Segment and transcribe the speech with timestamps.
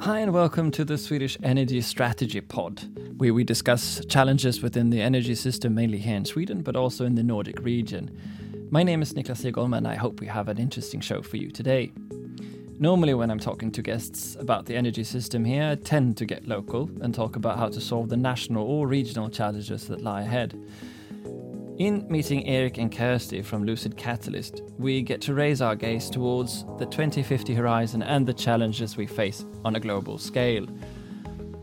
[0.00, 2.84] Hi, and welcome to the Swedish Energy Strategy Pod,
[3.18, 7.16] where we discuss challenges within the energy system, mainly here in Sweden, but also in
[7.16, 8.16] the Nordic region.
[8.70, 11.50] My name is Niklas Egholm, and I hope we have an interesting show for you
[11.50, 11.90] today.
[12.78, 16.46] Normally, when I'm talking to guests about the energy system here, I tend to get
[16.46, 20.54] local and talk about how to solve the national or regional challenges that lie ahead.
[21.78, 26.64] In meeting Eric and Kirsty from Lucid Catalyst, we get to raise our gaze towards
[26.76, 30.66] the 2050 horizon and the challenges we face on a global scale.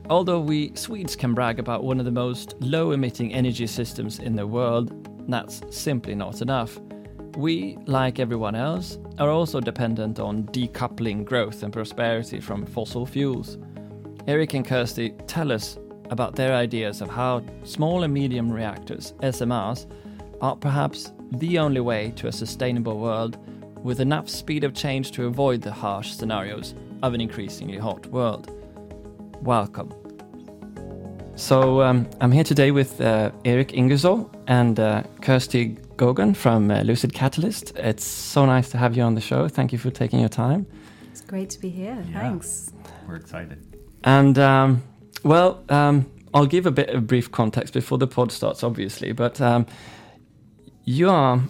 [0.10, 4.38] Although we Swedes can brag about one of the most low emitting energy systems in
[4.38, 6.80] the world, that's simply not enough.
[7.36, 13.58] We, like everyone else, are also dependent on decoupling growth and prosperity from fossil fuels.
[14.28, 15.78] Eric and Kirsty tell us
[16.10, 19.88] about their ideas of how small and medium reactors, SMRs,
[20.42, 23.38] are perhaps the only way to a sustainable world
[23.84, 26.74] with enough speed of change to avoid the harsh scenarios
[27.04, 28.50] of an increasingly hot world.
[29.42, 29.94] Welcome.
[31.36, 36.82] So, um, I'm here today with uh, Eric Ingersoll and uh, Kirsty Gogan from uh,
[36.82, 37.76] Lucid Catalyst.
[37.76, 39.48] It's so nice to have you on the show.
[39.50, 40.66] Thank you for taking your time.
[41.12, 41.98] It's great to be here.
[42.10, 42.22] Yeah.
[42.22, 42.72] Thanks.
[43.08, 43.62] We're excited.
[44.04, 44.84] And um,
[45.24, 49.12] well, um, I'll give a bit of brief context before the pod starts, obviously.
[49.12, 49.66] But um,
[50.86, 51.42] you are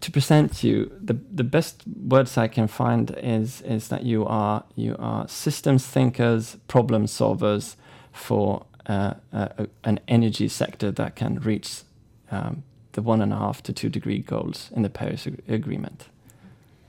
[0.00, 4.62] to present you the the best words I can find is is that you are
[4.76, 7.76] you are systems thinkers, problem solvers
[8.12, 9.48] for uh, uh,
[9.82, 11.82] an energy sector that can reach
[12.30, 12.62] um,
[12.92, 16.08] the one and a half to two degree goals in the Paris ag- Agreement.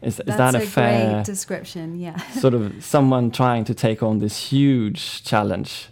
[0.02, 1.98] Is, is that a, a, fair description.
[2.00, 2.18] Yeah.
[2.34, 5.88] sort of someone trying to take on this huge challenge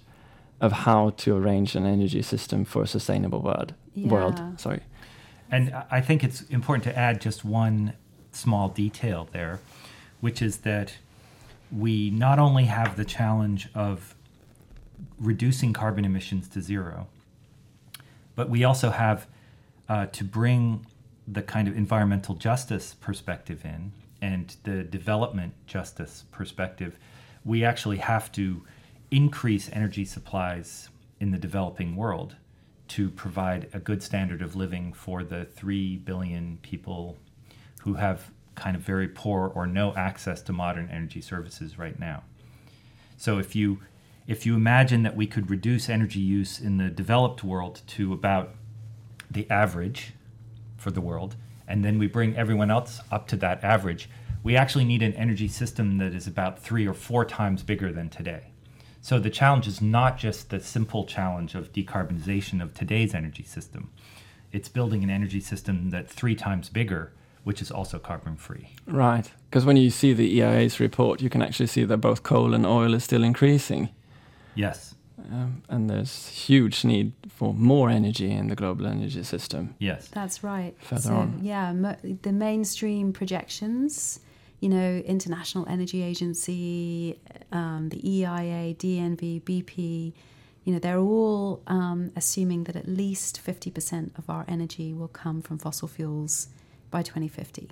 [0.60, 3.74] of how to arrange an energy system for a sustainable world?
[3.96, 4.82] World, sorry.
[5.54, 7.94] And I- think it's important to add just one
[8.32, 9.60] small detail there,
[10.20, 10.98] which is that
[11.72, 14.16] we not only have the challenge of
[15.20, 17.06] reducing carbon emissions to zero,
[18.36, 19.28] but we also have
[19.88, 20.88] uh, to bring
[21.28, 23.92] the kind of environmental justice perspective in
[24.24, 26.98] and the development justice perspective.
[27.46, 28.64] We actually have to
[29.12, 32.38] increase energy supplies in the developing world
[32.94, 37.18] to provide a good standard of living for the 3 billion people
[37.82, 42.22] who have kind of very poor or no access to modern energy services right now.
[43.18, 43.80] So if you
[44.28, 48.54] if you imagine that we could reduce energy use in the developed world to about
[49.30, 50.14] the average
[50.78, 51.36] for the world,
[51.68, 54.08] and then we bring everyone else up to that average,
[54.44, 58.10] we actually need an energy system that is about three or four times bigger than
[58.10, 58.53] today.
[59.04, 63.92] So the challenge is not just the simple challenge of decarbonization of today's energy system.
[64.54, 67.12] It's building an energy system that's three times bigger,
[67.44, 68.70] which is also carbon free.
[68.88, 69.30] Right.
[69.50, 72.66] Because when you see the EIA's report, you can actually see that both coal and
[72.66, 73.90] oil is still increasing.
[74.56, 74.96] Yes.
[75.30, 79.76] Um, and there's huge need for more energy in the global energy system.
[79.80, 80.08] Yes.
[80.08, 80.78] That's right.
[80.80, 81.40] Further so, on.
[81.42, 84.22] yeah, mo- the mainstream projections,
[84.64, 87.20] you know, International Energy Agency,
[87.52, 90.14] um, the EIA, DNV, BP,
[90.64, 95.42] you know, they're all um, assuming that at least 50% of our energy will come
[95.42, 96.48] from fossil fuels
[96.92, 97.72] by 2050.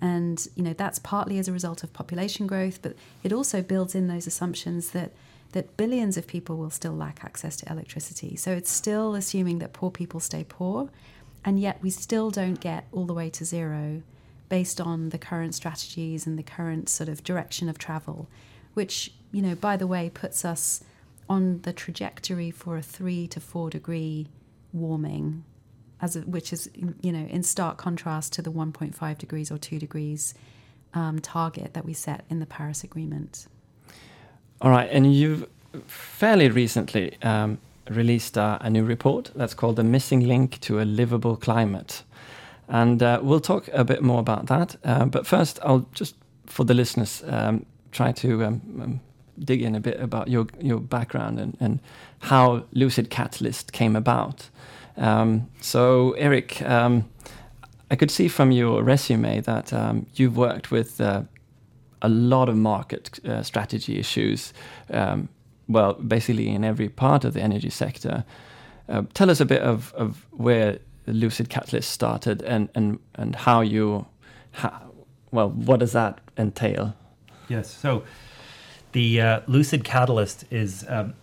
[0.00, 3.94] And, you know, that's partly as a result of population growth, but it also builds
[3.94, 5.12] in those assumptions that
[5.52, 8.36] that billions of people will still lack access to electricity.
[8.36, 10.90] So it's still assuming that poor people stay poor,
[11.44, 14.02] and yet we still don't get all the way to zero
[14.50, 18.28] based on the current strategies and the current sort of direction of travel,
[18.74, 20.84] which, you know, by the way, puts us
[21.30, 24.26] on the trajectory for a three to four degree
[24.74, 25.44] warming,
[26.02, 26.68] as a, which is,
[27.00, 30.34] you know, in stark contrast to the 1.5 degrees or two degrees
[30.92, 33.46] um, target that we set in the Paris Agreement.
[34.60, 34.88] All right.
[34.90, 35.48] And you've
[35.86, 37.58] fairly recently um,
[37.88, 42.02] released uh, a new report that's called The Missing Link to a Livable Climate.
[42.70, 44.76] And uh, we'll talk a bit more about that.
[44.84, 46.14] Uh, but first, I'll just,
[46.46, 49.00] for the listeners, um, try to um, um,
[49.38, 51.80] dig in a bit about your, your background and, and
[52.20, 54.48] how Lucid Catalyst came about.
[54.96, 57.10] Um, so, Eric, um,
[57.90, 61.22] I could see from your resume that um, you've worked with uh,
[62.02, 64.52] a lot of market uh, strategy issues.
[65.70, 68.24] Well, basically in every part of the energy sector.
[68.88, 70.80] Uh, tell us a bit of, of where
[71.12, 74.06] Lucid Catalyst started and, and, and how you,
[74.52, 74.92] how,
[75.30, 76.94] well, what does that entail?
[77.48, 77.70] Yes.
[77.70, 78.04] So
[78.92, 81.14] the uh, Lucid Catalyst is um,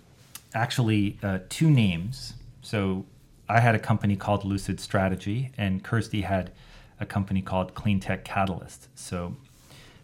[0.53, 2.33] actually uh, two names.
[2.61, 3.05] So
[3.49, 6.51] I had a company called Lucid Strategy, and Kirsty had
[6.99, 8.89] a company called Clean Tech Catalyst.
[8.95, 9.35] So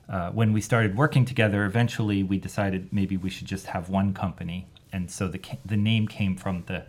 [0.10, 4.14] uh, when we started working together, eventually we decided maybe we should just have one
[4.14, 6.86] company, and so the the name came from the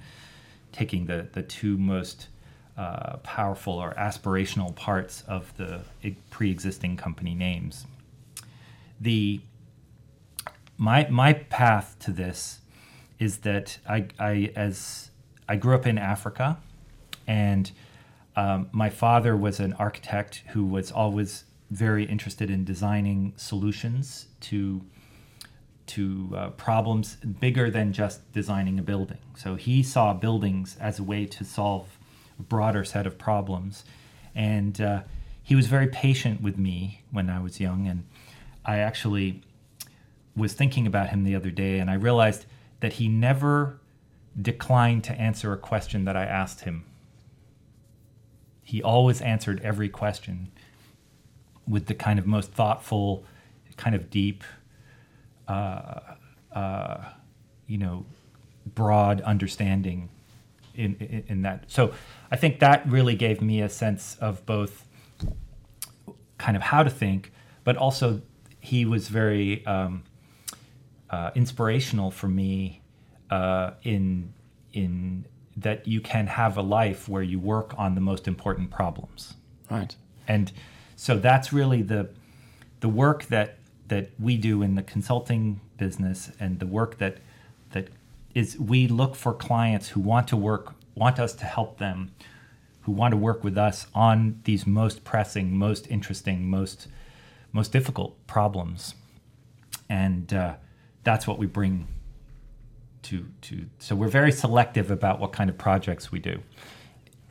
[0.73, 2.29] taking the the two most
[2.77, 5.81] uh, powerful or aspirational parts of the
[6.31, 7.87] pre-existing company names.
[9.01, 9.41] The
[10.77, 12.61] my my path to this
[13.19, 15.11] is that I, I as
[15.49, 16.59] I grew up in Africa,
[17.27, 17.71] and
[18.37, 24.83] um, my father was an architect who was always very interested in designing solutions to
[25.87, 29.19] to uh, problems bigger than just designing a building.
[29.37, 31.99] So he saw buildings as a way to solve
[32.39, 33.85] broader set of problems,
[34.35, 35.03] and uh,
[35.43, 37.87] he was very patient with me when I was young.
[37.87, 38.05] And
[38.65, 39.43] I actually
[40.35, 42.47] was thinking about him the other day, and I realized
[42.81, 43.79] that he never
[44.41, 46.85] declined to answer a question that I asked him.
[48.63, 50.51] He always answered every question
[51.69, 53.25] with the kind of most thoughtful,
[53.77, 54.43] kind of deep,
[55.47, 56.01] uh,
[56.53, 57.05] uh,
[57.67, 58.07] you know,
[58.67, 60.09] broad understanding
[60.75, 61.65] in, in, in that.
[61.69, 61.93] So
[62.31, 64.87] I think that really gave me a sense of both
[66.39, 67.33] kind of how to think,
[67.65, 68.23] but also
[68.61, 70.05] he was very um,
[71.11, 72.83] uh, inspirational for me
[73.31, 74.33] uh, in
[74.73, 75.25] in
[75.57, 79.35] that you can have a life where you work on the most important problems.
[79.71, 79.95] Right.
[80.27, 80.51] And
[80.97, 82.11] so that's really the
[82.81, 87.19] the work that that we do in the consulting business and the work that that
[88.35, 92.13] is we look for clients who want to work want us to help them
[92.83, 96.89] who want to work with us on these most pressing most interesting most
[97.53, 98.95] most difficult problems.
[99.89, 100.57] And uh,
[101.05, 101.87] that's what we bring
[103.03, 106.41] to to so we're very selective about what kind of projects we do.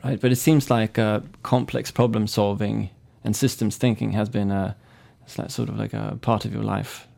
[0.02, 2.90] Right but it seems like uh, complex problem solving
[3.22, 4.76] and systems thinking has been a
[5.26, 7.08] sort of like a part of your life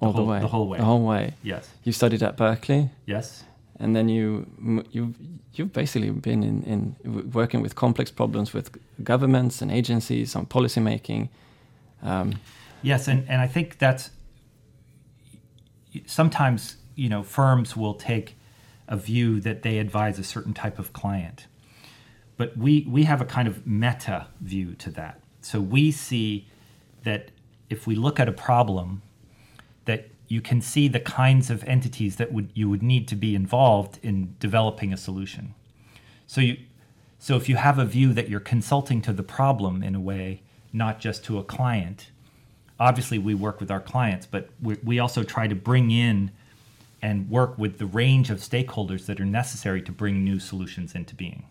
[0.00, 0.40] all the, whole, the way.
[0.40, 0.78] the whole way.
[0.78, 1.34] The whole way.
[1.42, 1.68] Yes.
[1.84, 2.90] You studied at berkeley.
[3.06, 3.44] Yes.
[3.78, 4.46] And then you
[4.90, 5.14] you
[5.54, 8.70] you've basically been in, in working with complex problems with
[9.02, 11.28] governments and agencies on policy making
[12.02, 12.34] um,
[12.82, 14.10] yes and, and i think that's
[16.06, 18.36] sometimes you know firms will take
[18.88, 21.46] a view that they advise a certain type of client.
[22.36, 25.20] But we we have a kind of meta view to that.
[25.40, 26.48] So we see
[27.04, 27.30] that
[27.68, 29.02] if we look at a problem
[30.30, 33.98] you can see the kinds of entities that would you would need to be involved
[34.02, 35.54] in developing a solution
[36.26, 36.56] so you
[37.18, 40.40] so if you have a view that you're consulting to the problem in a way
[40.72, 42.10] not just to a client
[42.80, 46.32] obviously we work with our clients, but we, we also try to bring in
[47.02, 51.14] and work with the range of stakeholders that are necessary to bring new solutions into
[51.14, 51.44] being.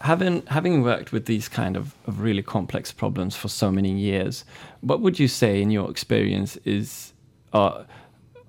[0.00, 4.44] Having having worked with these kind of, of really complex problems for so many years,
[4.80, 7.12] what would you say in your experience is
[7.52, 7.84] uh,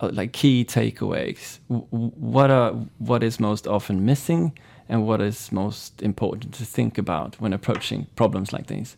[0.01, 1.59] like key takeaways?
[1.67, 4.57] what are what is most often missing,
[4.87, 8.97] and what is most important to think about when approaching problems like these?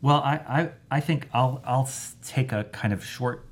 [0.00, 1.88] Well, I, I, I think I'll, I'll
[2.24, 3.44] take a kind of short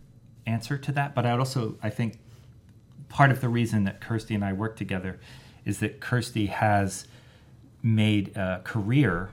[0.47, 2.19] answer to that, but I also, I think
[3.09, 5.19] part of the reason that Kirsty and I work together
[5.65, 7.09] is that Kirsty has
[7.83, 9.31] made a career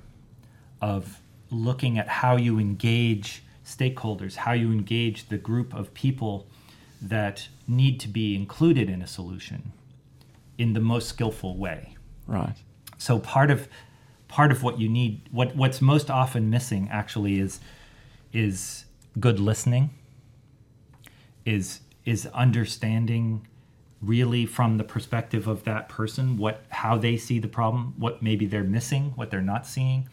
[0.82, 6.48] of looking at how you engage stakeholders, how you engage the group of people
[7.02, 9.72] that need to be included in a solution
[10.58, 11.96] in the most skillful way.
[12.28, 12.56] Right.
[12.98, 13.68] So part of
[14.28, 17.60] part of what you need what what's most often missing actually is
[18.32, 18.86] is
[19.20, 19.92] good listening
[21.46, 23.48] is is understanding
[24.02, 28.48] really from the perspective of that person what how they see the problem what maybe
[28.48, 30.10] they're missing what they're not seeing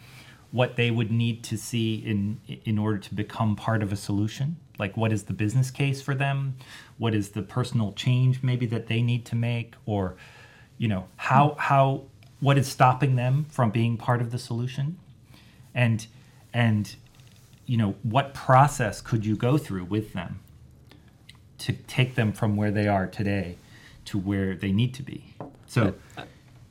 [0.52, 4.56] what they would need to see in in order to become part of a solution?
[4.78, 6.56] Like what is the business case for them?
[6.98, 9.74] What is the personal change maybe that they need to make?
[9.86, 10.16] Or
[10.78, 12.04] you know how how
[12.40, 14.98] what is stopping them from being part of the solution?
[15.74, 16.06] And
[16.52, 16.94] and
[17.66, 20.40] you know what process could you go through with them
[21.58, 23.56] to take them from where they are today
[24.06, 25.34] to where they need to be?
[25.66, 25.94] So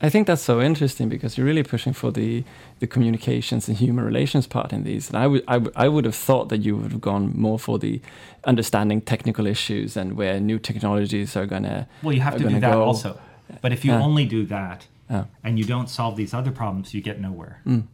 [0.01, 2.43] I think that's so interesting because you're really pushing for the
[2.79, 5.09] the communications and human relations part in these.
[5.09, 7.59] And I would I, w- I would have thought that you would have gone more
[7.59, 8.01] for the
[8.45, 11.87] understanding technical issues and where new technologies are gonna.
[12.01, 12.83] Well, you have to do that go.
[12.83, 13.19] also.
[13.61, 14.87] But if you only do that,
[15.43, 17.61] and you don't solve these other problems, you get nowhere.
[17.65, 17.87] Mm.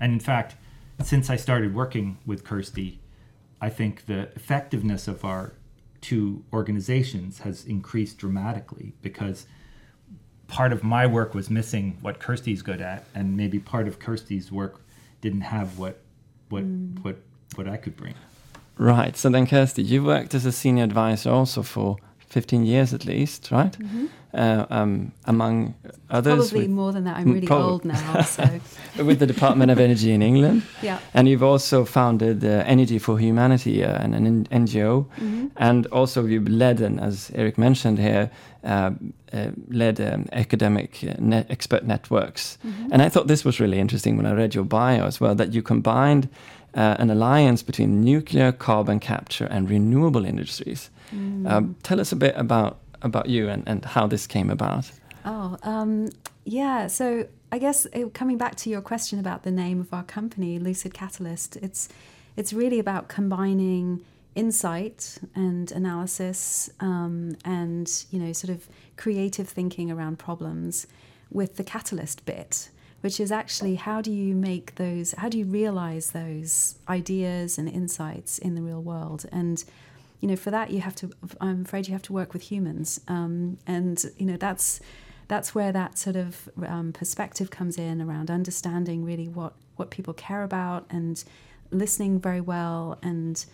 [0.00, 0.56] And in fact,
[1.02, 3.00] since I started working with Kirsty,
[3.60, 5.54] I think the effectiveness of our
[6.00, 9.46] two organizations has increased dramatically because
[10.48, 14.50] part of my work was missing what Kirsty's good at, and maybe part of Kirsty's
[14.52, 14.80] work
[15.20, 16.00] didn't have what
[16.48, 16.64] what
[17.02, 17.16] what
[17.54, 18.14] what I could bring.
[18.76, 19.16] Right.
[19.16, 23.50] So then, Kirsty, you worked as a senior advisor also for 15 years at least,
[23.50, 23.72] right?
[23.72, 24.06] Mm-hmm.
[24.34, 25.74] Uh, um, among
[26.10, 26.50] others.
[26.50, 27.16] Probably with, more than that.
[27.18, 27.70] I'm really Probably.
[27.70, 28.42] old now, so
[28.96, 30.62] with the Department of Energy in England.
[30.82, 30.98] yeah.
[31.14, 35.06] And you've also founded uh, Energy for Humanity, uh, an, an NGO.
[35.20, 35.50] Mhm.
[35.56, 38.28] And also, you've led, and as Eric mentioned here,
[38.64, 38.90] uh,
[39.32, 42.58] uh, led um, academic net expert networks.
[42.66, 42.88] Mhm.
[42.92, 45.54] And I thought this was really interesting when I read your bio as well that
[45.54, 46.28] you combined
[46.74, 50.90] uh, an alliance between nuclear, carbon capture, and renewable industries.
[51.14, 51.50] Mm.
[51.50, 54.90] Um, tell us a bit about, about you and, and how this came about.
[55.24, 56.10] Oh, um,
[56.44, 56.88] yeah.
[56.88, 60.58] So I guess uh, coming back to your question about the name of our company,
[60.58, 61.88] Lucid Catalyst, it's
[62.36, 69.90] it's really about combining insight and analysis um, and you know sort of creative thinking
[69.90, 70.86] around problems
[71.30, 72.68] with the catalyst bit
[73.00, 77.68] which is actually how do you make those how do you realize those ideas and
[77.68, 79.64] insights in the real world and
[80.24, 82.98] you know for that you have to i'm afraid you have to work with humans.
[83.08, 84.80] Um, and you know that's
[85.28, 90.14] that's where that sort of um, perspective comes in around understanding really what what people
[90.14, 91.22] care about and
[91.70, 92.98] listening very well.
[93.02, 93.44] And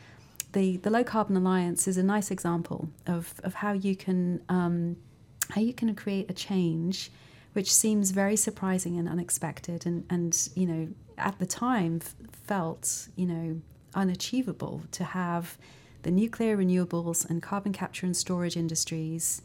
[0.53, 4.97] the the low carbon alliance is a nice example of of how you can um,
[5.49, 7.11] how you can create a change
[7.53, 10.87] which seems very surprising and unexpected and and you know
[11.19, 11.99] at the time
[12.47, 13.61] felt you know
[13.93, 15.59] unachievable to have
[16.03, 19.43] the nuclear renewables and carbon capture and storage industries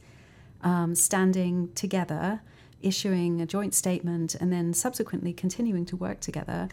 [0.61, 2.41] um, standing together
[2.81, 6.69] issuing a joint statement and then subsequently continuing to work together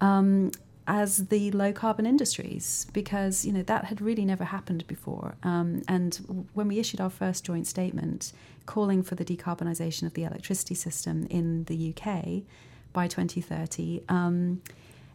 [0.00, 0.50] um,
[0.86, 5.34] as the low carbon industries because you know that had really never happened before.
[5.42, 8.32] Um, and when we issued our first joint statement
[8.66, 12.42] calling for the decarbonisation of the electricity system in the UK
[12.92, 14.60] by 2030 um,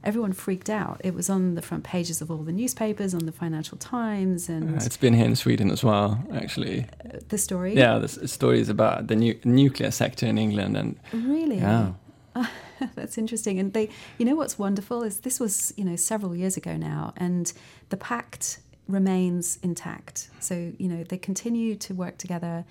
[0.04, 3.32] everyone freaked out it was on the front pages of all the newspapers on the
[3.32, 6.86] Financial Times and Uh, it's been here in Sweden as well, actually.
[7.06, 11.58] uh, the story Yeah, there's stories about the nu- nuclear sector in England, and really
[11.58, 11.94] yeah,
[12.96, 13.60] That's interesting.
[13.60, 17.12] And they, you know, what's wonderful is this was, you know, several years ago now,
[17.18, 17.52] and
[17.90, 20.30] the pact remains intact.
[20.40, 22.64] So, you know, they continue to work together,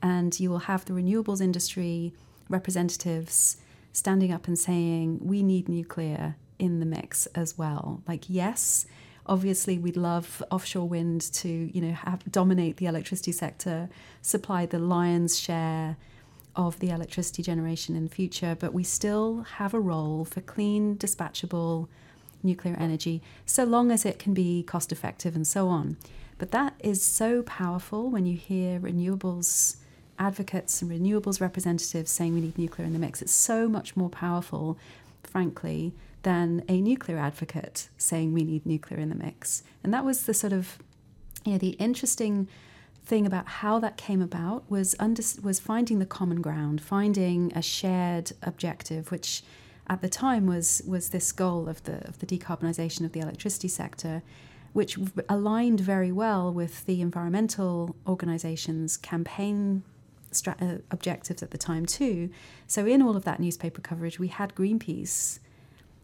[0.00, 2.12] and you will have the renewables industry
[2.48, 3.56] representatives
[3.92, 8.02] standing up and saying, we need nuclear in the mix as well.
[8.06, 8.86] Like, yes,
[9.26, 13.88] obviously we'd love offshore wind to, you know, have, dominate the electricity sector,
[14.22, 15.96] supply the lion's share
[16.54, 20.96] of the electricity generation in the future, but we still have a role for clean,
[20.96, 21.88] dispatchable
[22.42, 25.96] nuclear energy, so long as it can be cost effective and so on.
[26.38, 29.76] But that is so powerful when you hear renewables
[30.18, 33.20] advocates and renewables representatives saying we need nuclear in the mix.
[33.20, 34.78] It's so much more powerful,
[35.22, 35.92] frankly,
[36.26, 39.62] than a nuclear advocate saying we need nuclear in the mix.
[39.84, 40.76] And that was the sort of,
[41.44, 42.48] you know, the interesting
[43.04, 47.62] thing about how that came about was under, was finding the common ground, finding a
[47.62, 49.44] shared objective, which
[49.86, 53.68] at the time was was this goal of the of the decarbonisation of the electricity
[53.68, 54.20] sector,
[54.72, 59.84] which aligned very well with the environmental organisations' campaign
[60.32, 62.30] stra- uh, objectives at the time too.
[62.66, 65.38] So in all of that newspaper coverage, we had Greenpeace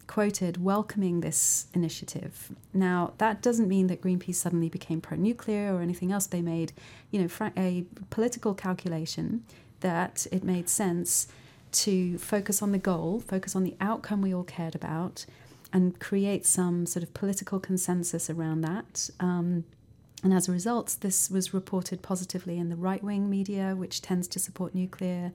[0.07, 2.51] quoted welcoming this initiative.
[2.73, 6.27] Now, that doesn't mean that Greenpeace suddenly became pro nuclear or anything else.
[6.27, 6.73] They made,
[7.11, 9.45] you know, a political calculation
[9.81, 11.29] that it made sense
[11.73, 15.25] to focus on the goal, focus on the outcome we all cared about,
[15.73, 19.09] and create some sort of political consensus around that.
[19.21, 19.65] Um,
[20.23, 24.29] and as a result, this was reported positively in the right wing media, which tends
[24.29, 25.33] to support nuclear,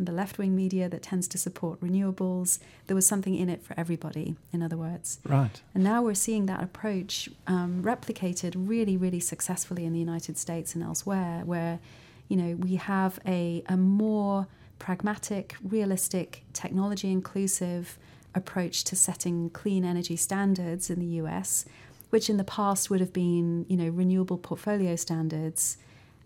[0.00, 2.58] and the left wing media that tends to support renewables.
[2.86, 5.20] There was something in it for everybody, in other words.
[5.26, 5.60] right.
[5.74, 10.74] And now we're seeing that approach um, replicated really, really successfully in the United States
[10.74, 11.80] and elsewhere, where
[12.28, 14.46] you know we have a, a more
[14.78, 17.98] pragmatic, realistic, technology inclusive
[18.34, 21.66] approach to setting clean energy standards in the US,
[22.08, 25.76] which in the past would have been you know renewable portfolio standards.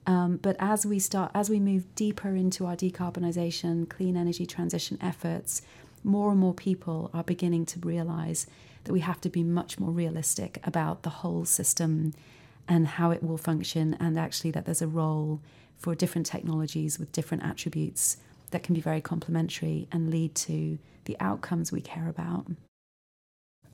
[0.06, 4.98] Um, but as we start, as we move deeper into our decarbonisation, clean energy transition
[5.00, 5.62] efforts,
[6.02, 8.46] more and more people are beginning to realise
[8.84, 12.12] that we have to be much more realistic about the whole system
[12.68, 15.40] and how it will function, and actually that there's a role
[15.78, 18.16] for different technologies with different attributes
[18.50, 22.46] that can be very complementary and lead to the outcomes we care about.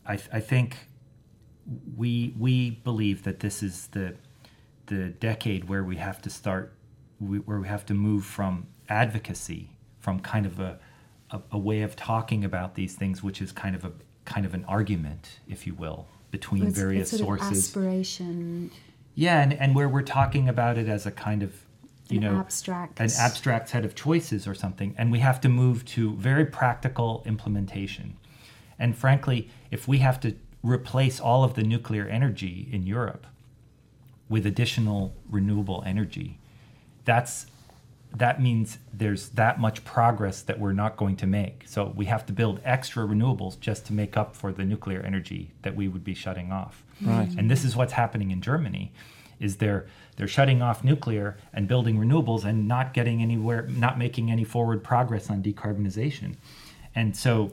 [0.06, 0.88] I, th- I think
[1.96, 4.16] we we believe that this is the
[4.90, 6.72] the decade where we have to start
[7.20, 9.70] we, where we have to move from advocacy
[10.00, 10.78] from kind of a,
[11.30, 13.92] a a way of talking about these things which is kind of a
[14.24, 17.58] kind of an argument if you will between It's- various it's sources.
[17.58, 18.70] aspiration,
[19.14, 21.52] yeah, and, and where we're talking about it as a kind of,
[22.08, 25.48] you an know, abstract, an abstract set of choices or something, and we have to
[25.48, 28.16] move to very practical implementation.
[28.78, 33.26] And frankly, if we have to replace all of the nuclear energy in Europe
[34.30, 36.38] with additional renewable energy,
[37.04, 37.46] that's
[38.16, 41.62] that means there's that much progress that we're not going to make.
[41.66, 45.52] So we have to build extra renewables just to make up for the nuclear energy
[45.62, 46.84] that we would be shutting off.
[47.00, 47.28] Right.
[47.36, 48.92] And this is what's happening in Germany
[49.38, 54.30] is they're they're shutting off nuclear and building renewables and not getting anywhere not making
[54.30, 56.36] any forward progress on decarbonization.
[56.94, 57.52] And so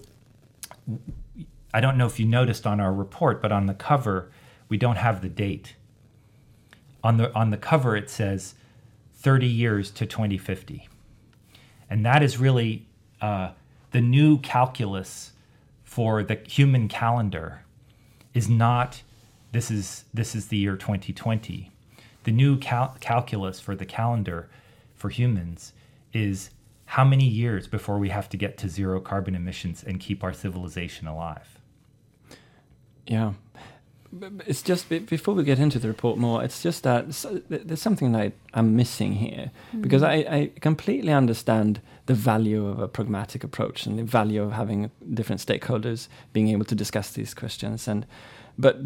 [1.74, 4.32] I don't know if you noticed on our report, but on the cover
[4.70, 5.76] we don't have the date.
[7.08, 8.56] On the on the cover it says
[9.16, 10.90] 30 years to 2050.
[11.90, 12.86] And that is really
[13.22, 13.52] uh,
[13.92, 15.32] the new calculus
[15.86, 17.62] for the human calendar
[18.34, 19.04] is not
[19.54, 21.72] this is this is the year 2020.
[22.26, 24.50] The new cal- calculus for the calendar
[24.94, 25.72] for humans
[26.12, 26.50] is
[26.88, 30.34] how many years before we have to get to zero carbon emissions and keep our
[30.34, 31.60] civilization alive.
[33.06, 33.34] Yeah.
[34.46, 37.06] It's just before we get into the report more, it's just that
[37.50, 39.82] there's something that I'm missing here hmm.
[39.82, 44.54] because I, I completely understand the value of a pragmatic approach and the value of
[44.54, 47.88] having different stakeholders being able to discuss these questions.
[47.88, 48.06] And
[48.58, 48.80] but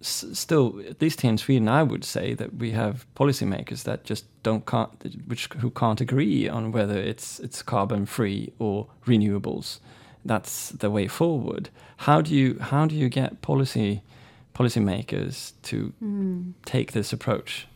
[0.00, 4.04] s- still, at least here in Sweden, I would say that we have policymakers that
[4.04, 4.90] just don't can't
[5.26, 9.80] which who can't agree on whether it's it's carbon free or renewables.
[10.24, 11.70] That's the way forward.
[11.98, 14.02] How do you how do you get policy
[14.58, 16.50] policymakers to Hmm.
[16.64, 17.66] take this approach?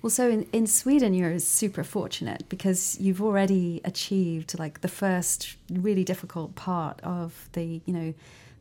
[0.00, 5.56] Well, so in, in Sweden, you're super fortunate because you've already achieved like the first
[5.68, 8.14] really difficult part of the, you know,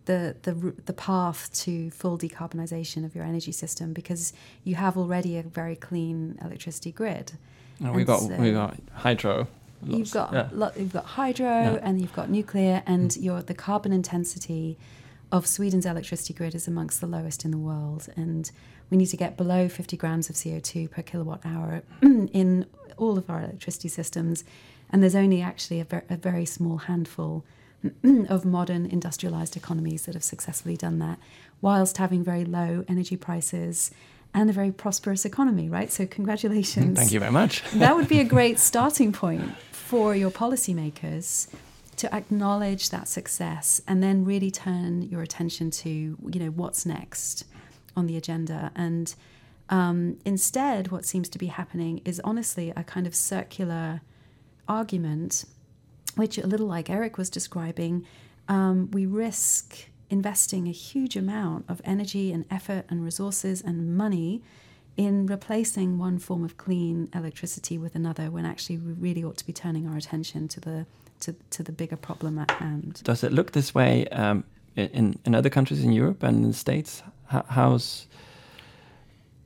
[0.06, 0.54] the the
[0.86, 5.76] the path to full decarbonization of your energy system because you have already a very
[5.76, 7.34] clean electricity grid.
[7.80, 9.48] We got so- we got hydro.
[9.86, 10.50] You've got yeah.
[10.52, 11.70] lo- you've got hydro Yeah.
[11.76, 11.80] Mm.
[11.84, 14.76] and you've got nuclear, and your the carbon intensity
[15.32, 18.08] of Sweden's electricity grid is amongst the lowest in the world.
[18.16, 18.50] And
[18.90, 22.66] we need to get below 50 grams of CO2 per kilowatt hour in
[22.98, 24.44] all of our electricity systems.
[24.90, 27.44] And there's only actually a, ver- a very small handful
[28.30, 31.20] of modern industrialized economies that have successfully done that,
[31.62, 33.92] whilst having very low energy prices
[34.34, 35.92] and a very prosperous economy, right?
[35.92, 37.64] So, congratulations mm, Thank you very much.
[37.74, 41.48] that would be a great starting point for your policymakers
[41.98, 47.44] to acknowledge that success and then really turn your attention to you know what's next
[47.96, 48.72] on the agenda.
[48.76, 49.14] And
[49.70, 54.02] um, instead what seems to be happening is honestly a kind of circular
[54.68, 55.46] argument
[56.16, 58.06] which a little like eric was describing
[58.48, 64.42] um, we risk investing a huge amount of energy and effort and resources and money
[64.96, 69.46] in replacing one form of clean electricity with another when actually we really ought to
[69.46, 70.86] be turning our attention to the
[71.22, 73.02] to, to the bigger problem at hand.
[73.04, 74.44] Does it look this way um,
[74.76, 77.04] in in other countries in Europe and in the States?
[77.28, 78.08] How, how's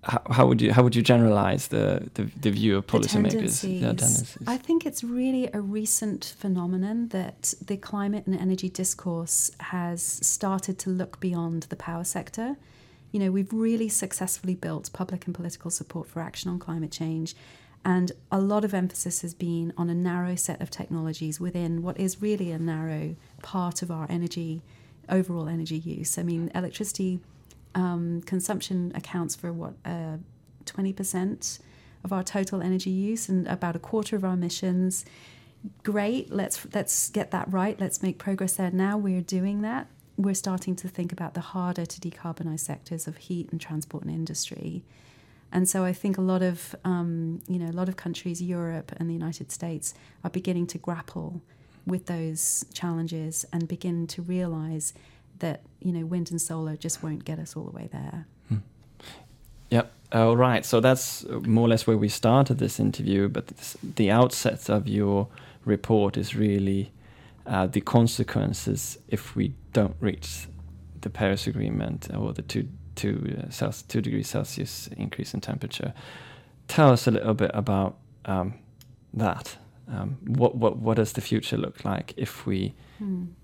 [0.04, 3.64] how, how would you how would you generalize the the, the view of policymakers?
[3.64, 3.82] Yeah, tendencies.
[3.82, 4.48] tendencies.
[4.48, 10.80] I think it's really a recent phenomenon that the climate and energy discourse has started
[10.80, 12.58] to look beyond the power sector.
[13.12, 17.36] You know, we've really successfully built public and political support for action on climate change.
[17.84, 22.00] And a lot of emphasis has been on a narrow set of technologies within what
[22.00, 24.62] is really a narrow part of our energy,
[25.10, 26.18] overall energy use.
[26.20, 27.22] I mean, electricity
[27.74, 30.18] um, consumption accounts for what, uh,
[30.66, 31.60] 20%
[32.04, 35.06] of our total energy use and about a quarter of our emissions.
[35.84, 37.80] Great, let's let's get that right.
[37.80, 38.72] Let's make progress there.
[38.72, 39.88] Now we're doing that.
[40.18, 44.12] We're starting to think about the harder to decarbonize sectors of heat and transport and
[44.12, 44.84] industry.
[45.52, 48.92] And so I think a lot of um, you know a lot of countries, Europe
[48.98, 51.42] and the United States, are beginning to grapple
[51.86, 54.94] with those challenges and begin to realize
[55.40, 58.28] that you know wind and solar just won't get us all the way there.
[59.72, 59.92] Yep.
[60.12, 60.66] All right.
[60.66, 63.30] So that's uh, more or less where we started this interview.
[63.30, 65.30] But this, the outset of your
[65.64, 66.92] report is really
[67.48, 70.48] uh, the consequences if we don't reach
[71.00, 75.94] the Paris Agreement or the two two uh, Celsius, two degrees Celsius increase in temperature.
[76.68, 78.54] Tell us a little bit about um,
[79.14, 79.58] that.
[79.90, 82.74] Um, what what what does the future look like if we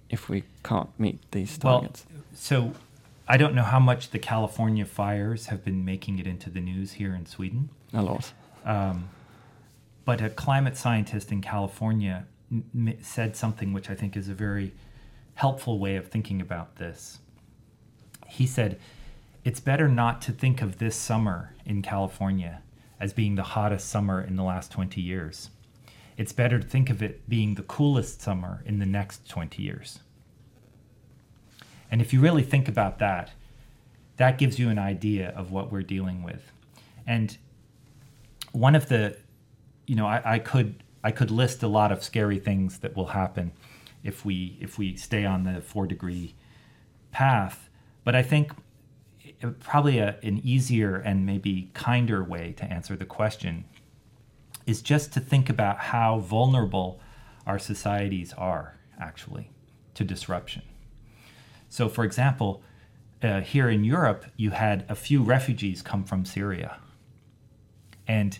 [0.10, 2.05] if we can't meet these targets?
[2.10, 2.39] Well, targets?
[2.39, 2.73] so
[3.27, 6.93] I don't know how much the California fires have been making it into the news
[6.93, 7.69] here in Sweden.
[7.93, 8.31] a lot.
[8.63, 9.10] Um,
[10.05, 14.33] but a climate scientist in California m- m- said something which I think is a
[14.33, 14.73] very
[15.33, 17.19] helpful way of thinking about this.
[18.27, 18.79] he said,
[19.47, 22.63] It's better not to think of this summer in California
[22.99, 25.51] as being the hottest summer in the last 20 years.
[26.17, 29.99] It's better to think of it being the coolest summer in the next 20 years.
[31.89, 33.31] And if you really think about that,
[34.17, 36.51] that gives you an idea of what we're dealing with.
[37.07, 37.38] And
[38.51, 39.15] one of the,
[39.86, 43.12] you know, I, I could I could list a lot of scary things that will
[43.15, 43.53] happen
[44.03, 46.36] if we if we stay on the four degree
[47.13, 47.69] path.
[48.03, 48.51] But I think
[49.60, 53.65] probably a, an easier and maybe kinder way to answer the question
[54.65, 57.00] is just to think about how vulnerable
[57.45, 59.50] our societies are actually
[59.93, 60.62] to disruption.
[61.69, 62.62] So, for example,
[63.21, 66.78] uh, here in Europe, you had a few refugees come from Syria.
[68.08, 68.38] And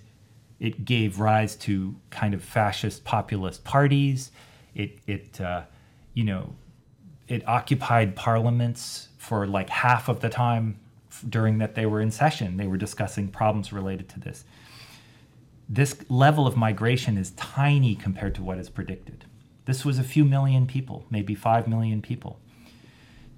[0.60, 4.32] it gave rise to kind of fascist populist parties.
[4.76, 5.64] It, it uh,
[6.14, 6.56] you know,
[7.28, 10.80] it occupied parliaments for like half of the time
[11.22, 12.58] during that they were in session.
[12.58, 14.44] They were discussing problems related to this.
[15.70, 19.26] This level of migration is tiny compared to what is predicted.
[19.66, 22.40] This was a few million people, maybe 5 million people.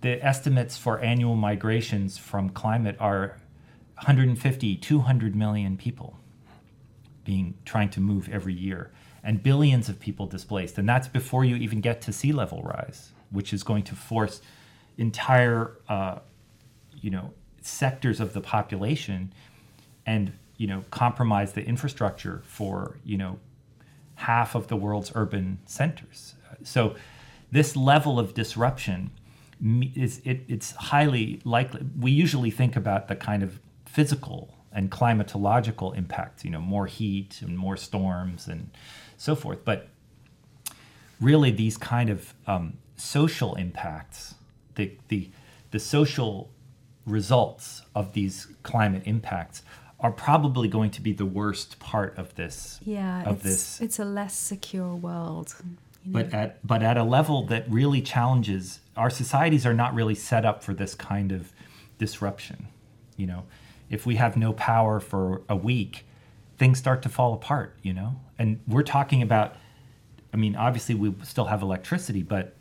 [0.02, 3.38] The estimates for annual migrations from climate are
[3.96, 6.20] 150, 200 million people
[7.26, 8.92] being trying to move every year
[9.24, 13.12] and billions of people displaced and that's before you even get to sea level rise
[13.30, 14.42] which is going to force
[14.98, 16.20] entire uh,
[17.02, 19.34] you know sectors of the population
[20.06, 23.40] and you know compromise the infrastructure for you know
[24.16, 26.96] half of the world's urban centers so
[27.52, 29.12] this level of disruption
[29.96, 35.96] is it, it's highly likely we usually think about the kind of physical and climatological
[35.98, 38.70] impacts, you know, more heat and more storms and
[39.18, 39.66] so forth.
[39.66, 39.88] But
[41.20, 44.36] really, these kind of um, social impacts,
[44.76, 45.30] the, the,
[45.72, 46.50] the social
[47.10, 49.64] results of these climate impacts
[50.00, 52.80] are probably going to be the worst part of this.
[52.84, 53.82] Yeah, of it's, this.
[53.82, 55.56] it's a less secure world.
[56.06, 56.24] You know?
[56.24, 60.46] But at but at a level that really challenges our societies are not really set
[60.46, 61.52] up for this kind of
[61.98, 62.68] disruption.
[63.18, 63.44] You know,
[63.90, 66.06] if we have no power for a week,
[66.58, 68.20] things start to fall apart, you know?
[68.38, 69.56] And we're talking about,
[70.34, 72.56] I mean, obviously we still have electricity, but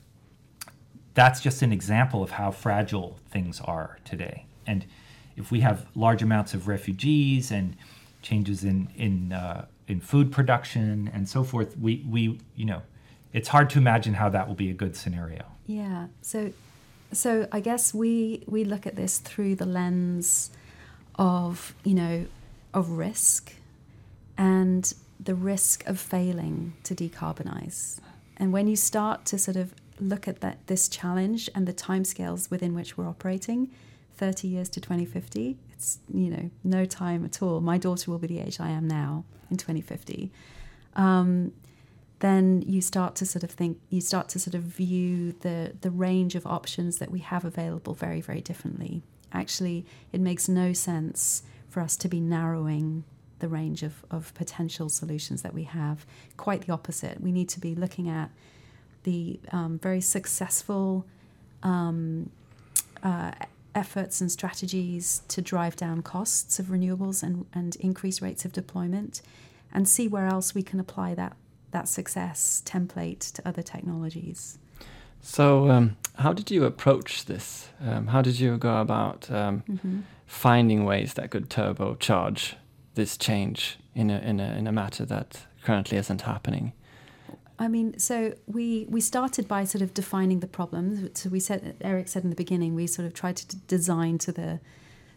[1.18, 4.46] that's just an example of how fragile things are today.
[4.68, 4.86] And
[5.36, 7.76] if we have large amounts of refugees and
[8.22, 12.82] changes in, in, uh, in food production and so forth, we, we, you know,
[13.32, 15.44] it's hard to imagine how that will be a good scenario.
[15.66, 16.06] Yeah.
[16.22, 16.52] So,
[17.12, 20.52] so I guess we, we look at this through the lens
[21.18, 22.26] of you know
[22.72, 23.54] of risk
[24.36, 27.98] and the risk of failing to decarbonize
[28.36, 32.50] and when you start to sort of look at that this challenge and the timescales
[32.50, 33.70] within which we're operating
[34.16, 38.26] 30 years to 2050 it's you know no time at all my daughter will be
[38.26, 40.30] the age i am now in 2050
[40.96, 41.52] um,
[42.20, 45.90] then you start to sort of think you start to sort of view the the
[45.90, 51.42] range of options that we have available very very differently actually, it makes no sense
[51.68, 53.04] for us to be narrowing
[53.40, 56.04] the range of, of potential solutions that we have.
[56.36, 57.20] Quite the opposite.
[57.20, 58.30] We need to be looking at
[59.08, 61.06] the um, very successful
[61.62, 62.28] um,
[63.02, 63.32] uh,
[63.74, 69.22] efforts and strategies to drive down costs of renewables and, and increase rates of deployment
[69.72, 71.34] and see where else we can apply that,
[71.70, 74.58] that success template to other technologies.
[75.22, 77.68] So, um, how did you approach this?
[77.80, 80.00] Um, how did you go about um, mm-hmm.
[80.26, 82.54] finding ways that could turbocharge
[82.94, 86.72] this change in a, in a in a matter that currently isn't happening?
[87.58, 91.18] I mean, so we we started by sort of defining the problems.
[91.18, 94.18] So we said, Eric said in the beginning, we sort of tried to d- design
[94.18, 94.60] to the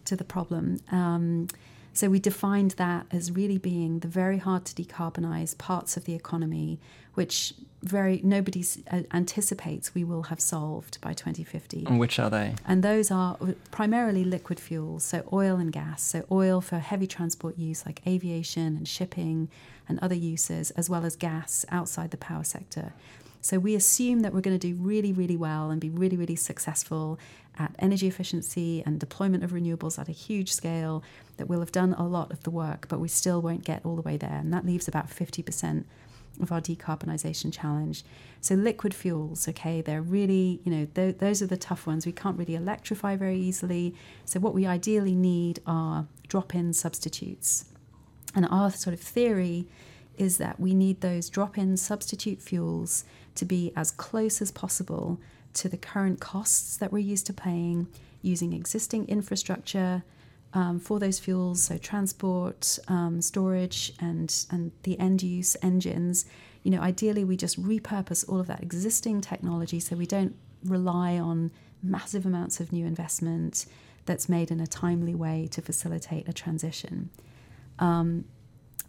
[0.05, 0.79] to the problem.
[0.91, 1.47] Um,
[1.93, 6.13] so we defined that as really being the very hard to decarbonize parts of the
[6.13, 6.79] economy,
[7.15, 11.85] which very nobody uh, anticipates we will have solved by 2050.
[11.87, 12.55] And which are they?
[12.65, 13.37] And those are
[13.71, 16.01] primarily liquid fuels, so oil and gas.
[16.03, 19.49] So oil for heavy transport use like aviation and shipping
[19.91, 22.93] and other uses, as well as gas outside the power sector.
[23.41, 26.35] So we assume that we're going to do really, really well and be really, really
[26.35, 27.19] successful
[27.57, 31.03] at energy efficiency and deployment of renewables at a huge scale,
[31.37, 33.95] that we'll have done a lot of the work, but we still won't get all
[33.95, 34.39] the way there.
[34.39, 35.83] And that leaves about 50%
[36.41, 38.03] of our decarbonisation challenge.
[38.39, 42.05] So liquid fuels, okay, they're really, you know, th- those are the tough ones.
[42.05, 43.95] We can't really electrify very easily.
[44.23, 47.65] So what we ideally need are drop-in substitutes.
[48.35, 49.67] And our sort of theory
[50.17, 55.19] is that we need those drop-in substitute fuels to be as close as possible
[55.53, 57.87] to the current costs that we're used to paying
[58.21, 60.03] using existing infrastructure
[60.53, 66.25] um, for those fuels, so transport, um, storage, and and the end use engines.
[66.63, 71.17] You know, ideally, we just repurpose all of that existing technology so we don't rely
[71.17, 73.65] on massive amounts of new investment
[74.05, 77.09] that's made in a timely way to facilitate a transition.
[77.79, 78.25] Um,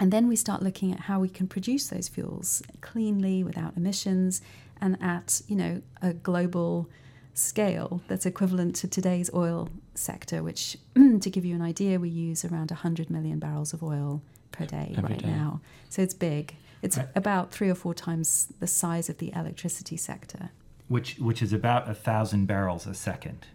[0.00, 4.40] and then we start looking at how we can produce those fuels cleanly without emissions
[4.80, 6.88] and at you know a global
[7.34, 10.76] scale that's equivalent to today's oil sector, which,
[11.20, 14.92] to give you an idea, we use around 100 million barrels of oil per day
[14.98, 15.28] Every right day.
[15.28, 15.60] now.
[15.88, 16.56] So it's big.
[16.82, 17.08] It's Right.
[17.14, 20.50] about three or four times the size of the electricity sector.
[20.88, 23.46] which which is about a thousand barrels a second.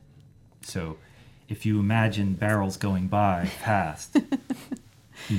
[0.61, 0.97] So,
[1.49, 4.17] if you imagine barrels going by fast,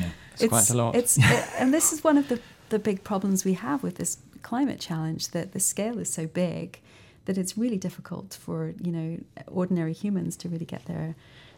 [0.01, 0.95] know, It's, quite a lot.
[0.95, 4.19] It's, it- and this is one of the, the big problems we have with this
[4.43, 6.79] climate challenge that the scale is so big
[7.25, 11.15] that it's really difficult for you know ordinary humans to really get their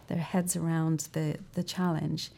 [0.09, 2.31] their heads around the the challenge.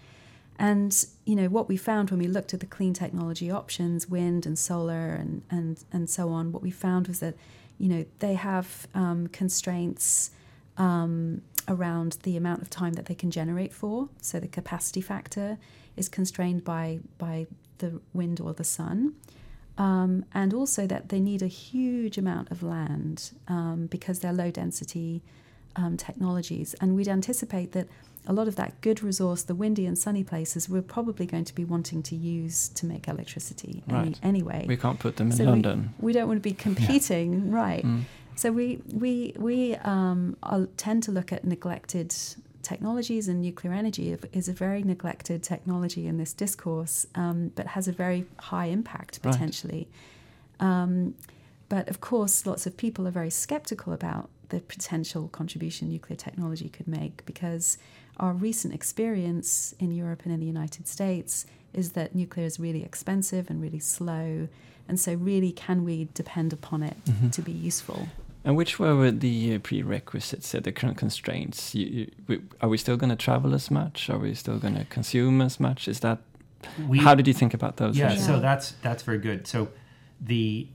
[0.59, 0.93] And
[1.25, 4.59] you know what we found when we looked at the clean technology options, wind and
[4.59, 6.53] solar and and and so on.
[6.53, 7.35] What we found was that
[7.79, 10.31] you know they have um, constraints
[10.77, 14.09] um, around the amount of time that they can generate for.
[14.21, 15.59] So the capacity factor
[15.97, 17.47] is constrained by by
[17.79, 19.15] the wind or the sun.
[19.79, 24.51] Um, and also that they need a huge amount of land um, because they're low
[24.51, 25.23] density
[25.77, 26.75] um, technologies.
[26.81, 27.89] And we'd anticipate that
[28.27, 31.55] a lot of that good resource, the windy and sunny places, we're probably going to
[31.55, 34.21] be wanting to use to make electricity any, Right.
[34.23, 34.65] anyway.
[34.69, 35.95] we can't put them in So we- London.
[35.99, 37.83] We don't want to be competing, right?
[37.85, 38.03] Mm.
[38.35, 40.37] So we we we um,
[40.77, 42.15] tend to look at neglected
[42.63, 47.89] technologies, and nuclear energy is a very neglected technology in this discourse, um, but has
[47.89, 49.33] a very high impact Right.
[49.33, 49.89] potentially.
[50.61, 51.15] Um,
[51.69, 56.69] but of course, lots of people are very skeptical about the potential contribution nuclear technology
[56.69, 57.79] could make because
[58.19, 62.85] our recent experience in Europe and in the United States is that nuclear is really
[62.85, 64.49] expensive and really slow.
[64.89, 67.33] And so, really, can we depend upon it Mhm.
[67.33, 68.09] to be useful?
[68.45, 71.75] And which were the uh, prerequisites, uh, the current constraints?
[71.75, 74.11] You, you, we, are we still going to travel as much?
[74.11, 75.87] Are we still going to consume as much?
[75.87, 76.19] Is that
[76.89, 77.97] we how did you think about those?
[77.97, 78.27] yeah, issues?
[78.27, 79.47] so that's that's very good.
[79.47, 79.69] So,
[80.21, 80.69] the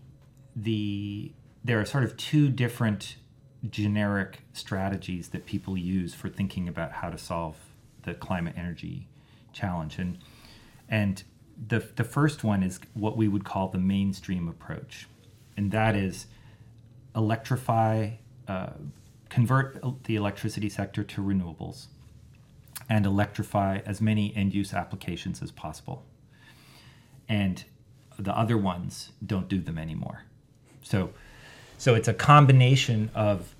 [0.55, 1.31] the
[1.63, 3.17] there are sort of two different
[3.69, 7.57] generic strategies that people use for thinking about how to solve
[8.03, 9.07] the climate energy
[9.51, 10.17] challenge, and
[10.87, 11.23] and
[11.67, 15.07] the the first one is what we would call the mainstream approach,
[15.57, 16.27] and that is
[17.17, 18.11] electrify,
[18.47, 18.69] uh,
[19.29, 21.87] convert the electricity sector to renewables,
[22.87, 26.05] and electrify as many end use applications as possible.
[27.27, 27.63] And
[28.17, 30.23] the other ones don't do them anymore.
[30.83, 31.09] So,
[31.77, 33.53] so it's a combination of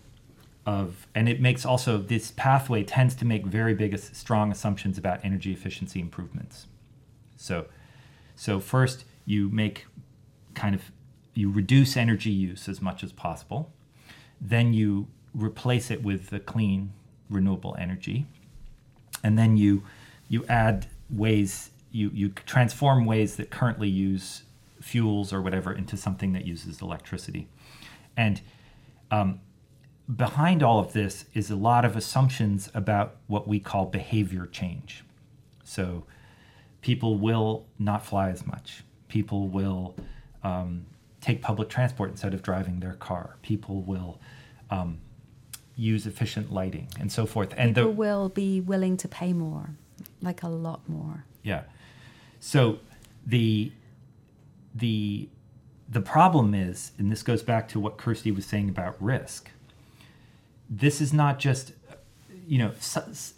[0.66, 5.24] of and it makes also this pathway tends to make very big strong assumptions about
[5.24, 6.68] energy efficiency improvements.
[7.38, 7.68] So,
[8.36, 9.86] so first you make
[10.56, 10.92] kind of
[11.38, 13.72] you reduce energy use as much as possible.
[14.42, 16.94] Then you replace it with the clean
[17.30, 18.26] renewable energy.
[19.24, 19.84] And then you
[20.28, 24.44] you add ways you you transform ways that currently use
[24.82, 27.48] fuels or whatever into something that uses electricity.
[28.16, 28.42] And
[29.12, 29.40] um,
[30.14, 35.04] behind all of this is a lot of assumptions about what we call behavior change.
[35.64, 36.04] So
[36.82, 38.84] people will not fly as much.
[39.08, 39.96] People will
[40.44, 40.86] um,
[41.28, 43.26] take public transport instead of driving their car.
[43.42, 44.12] People will
[44.76, 44.92] um,
[45.76, 47.50] use efficient lighting and so forth.
[47.58, 49.68] And People the, will be willing to pay more,
[50.22, 51.18] like a lot more.
[51.44, 51.64] yeah.
[52.40, 52.60] So
[53.26, 53.72] the
[54.84, 55.28] the
[55.90, 59.50] the problem is, and this goes back to what Kirsty was saying about risk.
[60.70, 61.66] This is not just,
[62.46, 62.72] you know,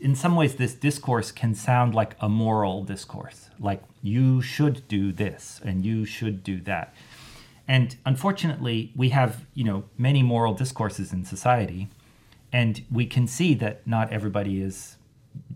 [0.08, 5.04] in some ways, this discourse can sound like a moral discourse, like you should do
[5.23, 6.93] this and you should do that.
[7.70, 11.88] And unfortunately, we have, you know, many moral discourses in society,
[12.52, 14.98] and we can see that not everybody is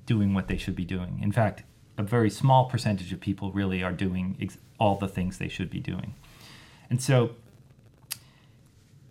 [0.05, 1.19] doing what they should be doing.
[1.23, 1.63] In fact,
[1.97, 5.71] a very small percentage of people really are doing ex- all the things they should
[5.71, 6.13] be doing.
[6.87, 7.31] And so,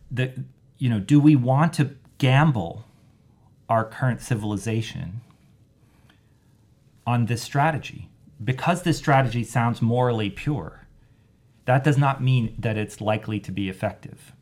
[0.09, 0.33] the
[0.79, 2.85] you know, do we want to gamble
[3.69, 5.23] our current civilization
[7.05, 8.09] on this strategy?
[8.43, 10.82] Because this strategy sounds morally pure,
[11.65, 14.33] that does not mean that it's likely to be effective.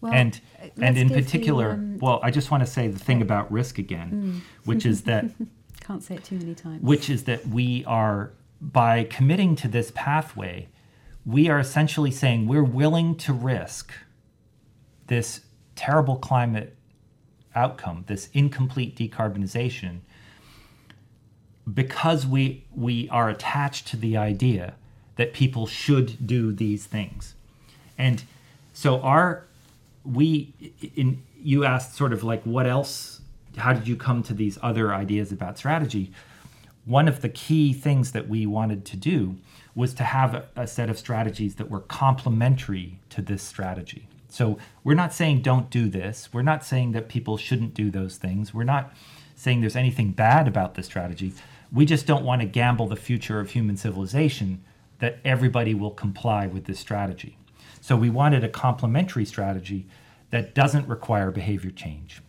[0.00, 2.88] Well, and uh, and in give the, particular, um, well, I just want to say
[2.88, 5.26] the thing about risk again, which is that
[5.80, 6.82] Can't say it too many times.
[6.82, 10.68] which is that we are by committing to this pathway
[11.24, 13.92] we are essentially saying we're willing to risk
[15.06, 15.42] this
[15.74, 16.76] terrible climate
[17.54, 20.00] outcome, this incomplete decarbonization,
[21.72, 24.74] because we we are attached to the idea
[25.20, 27.34] that people should do these things.
[27.98, 28.24] And
[28.72, 29.44] so our
[30.02, 30.54] we
[30.96, 33.20] in you asked sort of like what else
[33.58, 36.10] how did you come to these other ideas about strategy?
[36.86, 39.36] One of the key things that we wanted to do
[39.74, 44.08] was to have a, a set of strategies that were complementary to this strategy.
[44.30, 46.30] So we're not saying don't do this.
[46.32, 48.54] We're not saying that people shouldn't do those things.
[48.54, 48.94] We're not
[49.36, 51.34] saying there's anything bad about the strategy.
[51.70, 54.64] We just don't want to gamble the future of human civilization
[55.00, 57.36] that everybody will comply with this strategy.
[57.80, 59.86] So we wanted a complementary strategy
[60.30, 62.22] that doesn't require behavior change,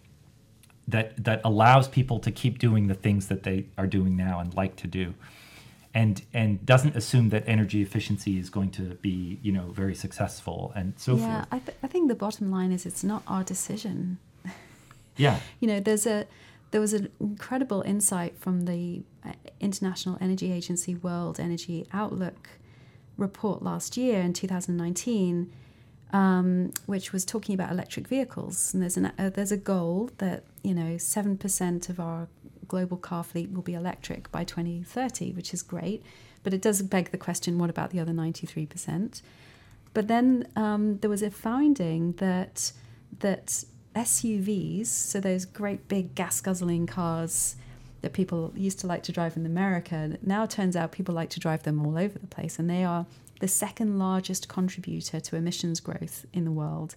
[0.88, 4.54] that, that allows people to keep doing the things that they are doing now and
[4.54, 5.14] like to do
[5.94, 10.72] and and doesn't assume that energy efficiency is going to be you know very successful
[10.76, 11.48] and so yeah, forth.
[11.52, 14.18] I, th- I think the bottom line is it's not our decision.
[15.18, 15.40] Yeah.
[15.60, 16.26] you know, there's a
[16.72, 22.50] there was an incredible insight from the uh, International Energy Agency World Energy Outlook
[23.22, 25.52] report last year in 2019,
[26.12, 28.74] um, which was talking about electric vehicles.
[28.74, 32.28] And there's an uh, there's a goal that you know seven percent of our
[32.68, 36.04] global car fleet will be electric by 2030, which is great.
[36.44, 39.22] But it does beg the question what about the other 93%?
[39.94, 42.72] But then um, there was a finding that
[43.20, 47.56] that SUVs, so those great big gas guzzling cars
[48.02, 51.40] that people used to like to drive in America, now turns out people like to
[51.40, 53.06] drive them all over the place, and they are
[53.40, 56.96] the second largest contributor to emissions growth in the world.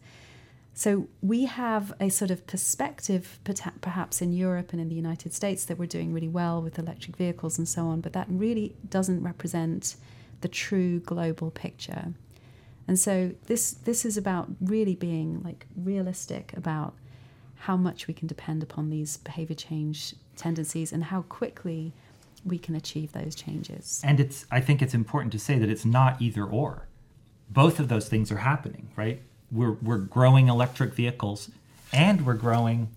[0.77, 3.39] So we have a sort of perspective,
[3.81, 7.17] perhaps in Europe and in the United States, that we're doing really well with electric
[7.17, 9.95] vehicles and so on, but that really doesn't represent
[10.41, 12.13] the true global picture.
[12.89, 16.95] And so this this is about really being like realistic about
[17.67, 21.93] how much we can depend upon these behavior change tendencies and how quickly
[22.45, 24.03] we can achieve those changes.
[24.05, 26.89] And it's I think it's important to say that it's not either or.
[27.51, 29.21] Both of those things are happening, right?
[29.55, 31.51] we're, we're growing electric vehicles
[31.93, 32.89] and we're growing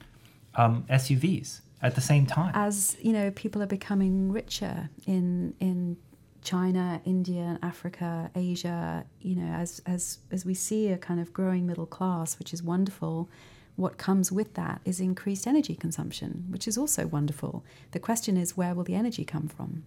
[0.55, 2.51] um, SUVs at the same time.
[2.55, 5.97] As you know, people are becoming richer in in
[6.43, 9.05] China, India, Africa, Asia.
[9.21, 12.63] You know, as as as we see a kind of growing middle class, which is
[12.63, 13.29] wonderful.
[13.77, 17.63] What comes with that is increased energy consumption, which is also wonderful.
[17.91, 19.83] The question is, where will the energy come from?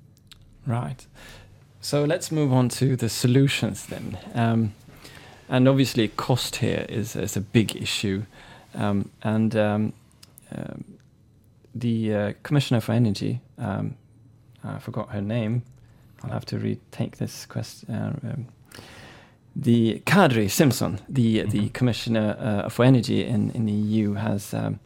[0.64, 1.06] Right.
[1.80, 4.16] So let's move on to the solutions then.
[4.32, 4.74] Um,
[5.48, 8.22] and obviously cost here is, is a big issue.
[8.76, 9.92] Um, and um,
[10.54, 10.84] um,
[11.74, 13.96] the uh, Commissioner for Energy, um,
[14.62, 15.62] I forgot her name.
[16.22, 17.92] I'll have to retake this question.
[17.92, 18.46] Uh, um,
[19.56, 21.50] the Kadri Simson, the mm-hmm.
[21.50, 24.80] the Commissioner uh, for Energy in, in the EU, has um,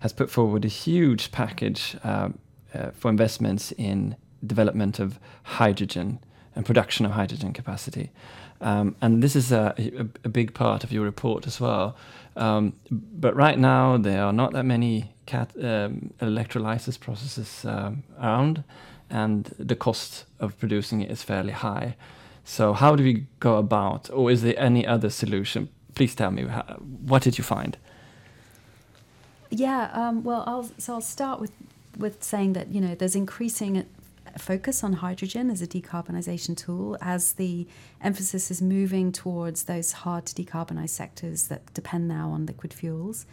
[0.00, 2.30] has put forward a huge package uh,
[2.74, 6.18] uh, for investments in development of hydrogen
[6.54, 8.10] and production of hydrogen capacity.
[8.60, 11.94] Um, and this is a, a, a, big part of your report as well.
[12.36, 18.64] Um, but right now, there are not that many cat, um, electrolysis processes um, around,
[19.10, 21.96] and the cost of producing it is fairly high.
[22.48, 25.68] So, how do we go about, or is there any other solution?
[25.96, 27.76] Please tell me, what did you find?
[29.50, 31.50] Yeah, um, well, I'll, so I'll start with
[31.98, 33.84] with saying that you know there's increasing
[34.38, 37.66] focus on hydrogen as a decarbonisation tool as the
[38.00, 43.26] emphasis is moving towards those hard to decarbonise sectors that depend now on liquid fuels.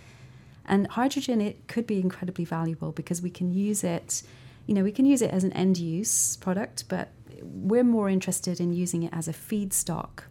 [0.66, 4.24] And hydrogen, it could be incredibly valuable because we can use it,
[4.66, 7.10] you know, we can use it as an end use product, but
[7.46, 10.24] we're more interested in using it as a feedstock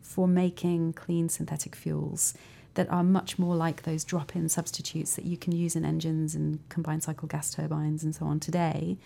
[0.00, 2.34] for making clean synthetic fuels
[2.74, 6.34] that are much more like those drop in substitutes that you can use in engines
[6.34, 8.96] and combined cycle gas turbines and so on today.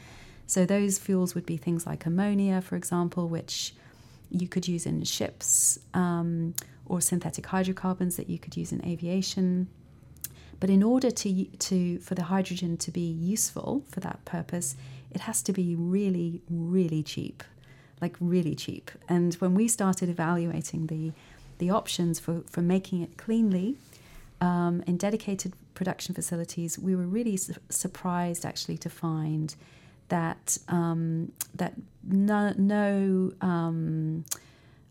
[0.47, 3.75] So those fuels would be things like ammonia, for example, which
[4.31, 6.55] you could use in ships, um,
[6.87, 9.69] or synthetic hydrocarbons that you could use in aviation.
[10.61, 14.77] But in order to, to for the hydrogen to be useful for that purpose,
[15.17, 17.43] it has to be really, really cheap,
[18.03, 18.91] like really cheap.
[19.09, 21.13] And when we started evaluating the
[21.59, 23.79] the options for, for making it cleanly
[24.43, 29.55] um, in dedicated production facilities, we were really su- surprised actually to find
[30.09, 31.73] that um, that
[32.05, 34.27] no no, um,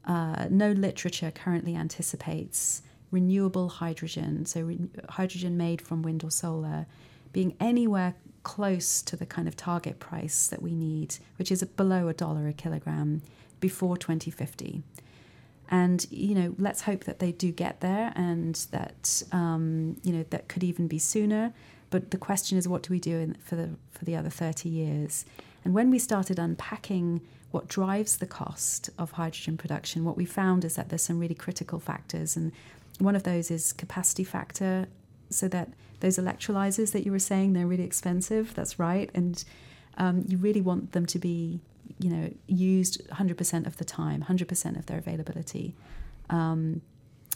[0.06, 6.88] uh, no literature currently anticipates renewable hydrogen, so re- hydrogen made from wind or solar,
[7.32, 8.16] being anywhere
[8.46, 12.48] close to the kind of target price that we need, which is below a dollar
[12.48, 13.22] a kilogram
[13.60, 14.84] before 2050.
[15.70, 20.24] And you know, let's hope that they do get there, and that um, you know
[20.30, 21.54] that could even be sooner.
[21.90, 24.70] But the question is, what do we do in, for the for the other thirty
[24.70, 25.26] years?
[25.66, 30.64] And when we started unpacking what drives the cost of hydrogen production, what we found
[30.64, 32.52] is that there's some really critical factors, and
[33.00, 34.86] one of those is capacity factor,
[35.30, 35.70] so that
[36.00, 38.54] those electrolyzers that you were saying they're really expensive.
[38.54, 39.44] That's right, and
[39.98, 41.62] um, you really want them to be,
[42.00, 45.76] you know, used 100% of the time, 100% of their availability.
[46.30, 46.82] Um,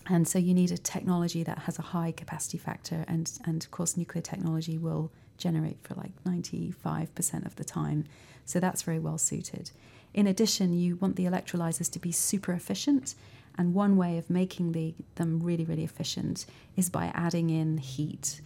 [0.08, 3.72] and so you need a technology that has a high capacity factor, and and of
[3.72, 8.06] course nuclear technology will generate for like 95% of the time.
[8.46, 9.72] So that's very well suited.
[10.14, 13.16] In addition, you want the electrolyzers to be super efficient.
[13.60, 16.46] And one way of making the, them really, really efficient
[16.78, 18.40] is by adding in heat.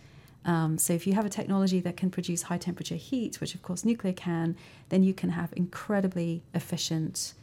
[0.44, 3.62] Um, so if you have a technology that can produce high temperature heat, which of
[3.62, 4.56] course nuclear can,
[4.90, 7.36] then you can have incredibly efficient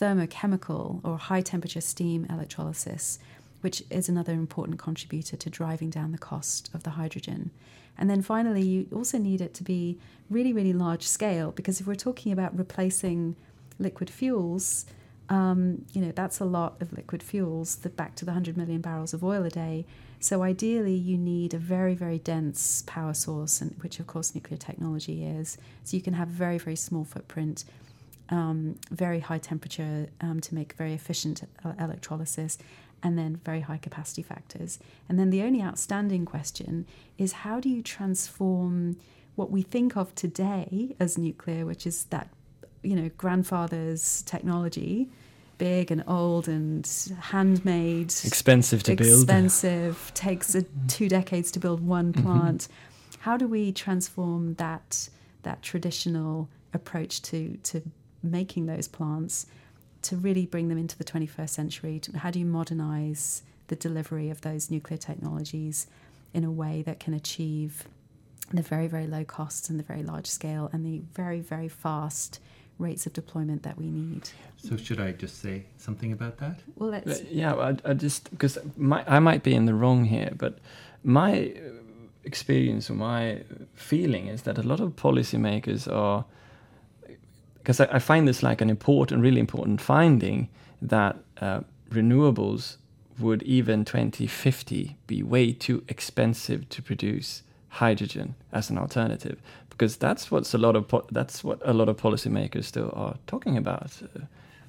[0.00, 3.20] thermochemical or high temperature steam electrolysis,
[3.60, 7.52] which is another important contributor to driving down the cost of the hydrogen.
[7.96, 9.96] And then finally, you also need it to be
[10.28, 13.36] really, really large scale because if we're talking about replacing
[13.78, 14.86] liquid fuels,
[15.32, 19.14] um, you know, that's a lot of liquid fuels, back to the 100 million barrels
[19.14, 19.86] of oil a day.
[20.20, 24.58] So ideally, you need a very, very dense power source, and, which of course nuclear
[24.58, 25.56] technology is.
[25.84, 27.64] So you can have very, very small footprint,
[28.28, 32.58] um, very high temperature um, to make very efficient uh, electrolysis,
[33.02, 34.78] and then very high capacity factors.
[35.08, 36.84] And then the only outstanding question
[37.16, 38.98] is how do you transform
[39.34, 42.28] what we think of today as nuclear, which is that
[42.82, 45.08] you know grandfather's technology,
[45.58, 46.88] big and old and
[47.20, 52.22] handmade, expensive to build, expensive, takes a, two decades to build one mm-hmm.
[52.22, 52.62] plant.
[52.62, 53.20] Mm-hmm.
[53.22, 55.08] How do we transform that
[55.42, 57.82] that traditional approach to to
[58.22, 59.46] making those plants
[60.02, 62.00] to really bring them into the 21st century?
[62.16, 65.86] How do you modernize the delivery of those nuclear technologies
[66.34, 67.84] in a way that can achieve
[68.52, 72.40] the very, very low costs and the very large scale and the very, very fast
[72.78, 74.28] rates of deployment that we need.
[74.56, 76.60] So, should I just say something about that?
[76.76, 77.20] Well, let's.
[77.20, 80.58] Uh, yeah, I, I just because I might be in the wrong here, but
[81.04, 81.52] my
[82.24, 83.42] experience or my
[83.74, 86.24] feeling is that a lot of policymakers are
[87.58, 90.48] because I, I, find this like an important, really important finding
[90.80, 91.60] that uh,
[91.90, 92.76] renewables
[93.18, 99.40] would even 2050 be way too expensive to produce hydrogen as an alternative
[99.72, 103.16] because that's what's a lot of po- that's what a lot of policymakers still are
[103.26, 103.92] talking about.
[104.02, 104.20] Uh,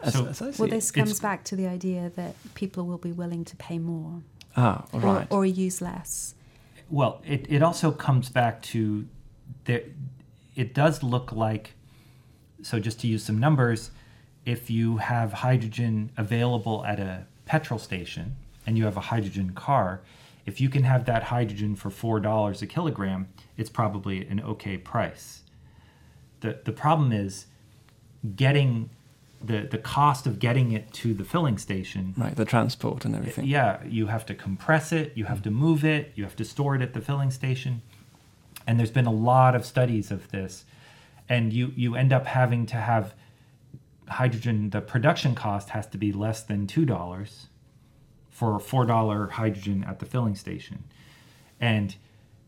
[0.02, 3.12] as, so, as well, this comes it's back to the idea that people will be
[3.12, 4.22] willing to pay more.
[4.58, 5.28] Ah, right.
[5.30, 6.36] Or, or use less.
[6.90, 9.08] Well, it, it also comes back to
[9.66, 9.84] there.
[10.56, 11.74] It does look like
[12.64, 13.92] so just to use some numbers,
[14.46, 18.36] if you have hydrogen available at a petrol station
[18.66, 20.02] and you have a hydrogen car,
[20.46, 23.28] if you can have that hydrogen for $4 a kilogram,
[23.58, 25.44] it's probably an okay price.
[26.42, 27.46] The, the problem is
[28.36, 28.90] getting
[29.42, 32.14] the, the cost of getting it to the filling station.
[32.18, 33.46] Right, the transport and everything.
[33.46, 36.76] Yeah, you have to compress it, you have to move it, you have to store
[36.76, 37.82] it at the filling station.
[38.66, 40.66] And there's been a lot of studies of this
[41.30, 43.14] and you you end up having to have
[44.08, 47.48] hydrogen the production cost has to be less than two dollars
[48.44, 50.84] for four dollar hydrogen at the filling station.
[51.62, 51.96] And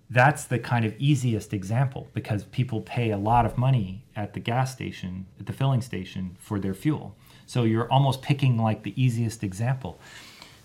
[0.10, 4.42] that's the kind of easiest example because people pay a lot of money at the
[4.42, 7.16] gas station at the filling station for their fuel.
[7.46, 9.98] So you're almost picking like the easiest example.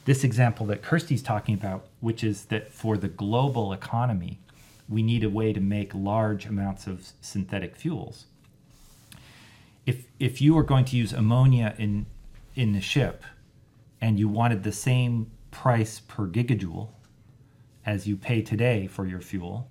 [0.04, 4.40] This example that kirsty's talking about which is that for the global economy
[4.88, 8.26] we need a way to make large amounts of synthetic fuels.
[9.86, 12.06] If if you were going to use ammonia in
[12.56, 13.22] in the ship
[14.00, 16.90] and you wanted the same price per gigajoule
[17.84, 19.68] as you pay today for your fuel,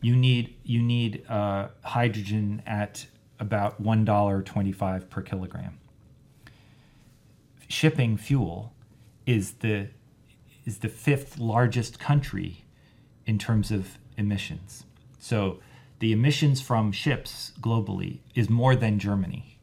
[0.00, 3.06] you need you need uh, hydrogen at
[3.38, 5.78] about one dollar twenty five per kilogram.
[7.68, 8.72] Shipping fuel
[9.26, 9.88] is the
[10.64, 12.64] is the fifth largest country
[13.26, 14.84] in terms of emissions.
[15.18, 15.60] So
[15.98, 19.58] the emissions from ships globally is more than Germany,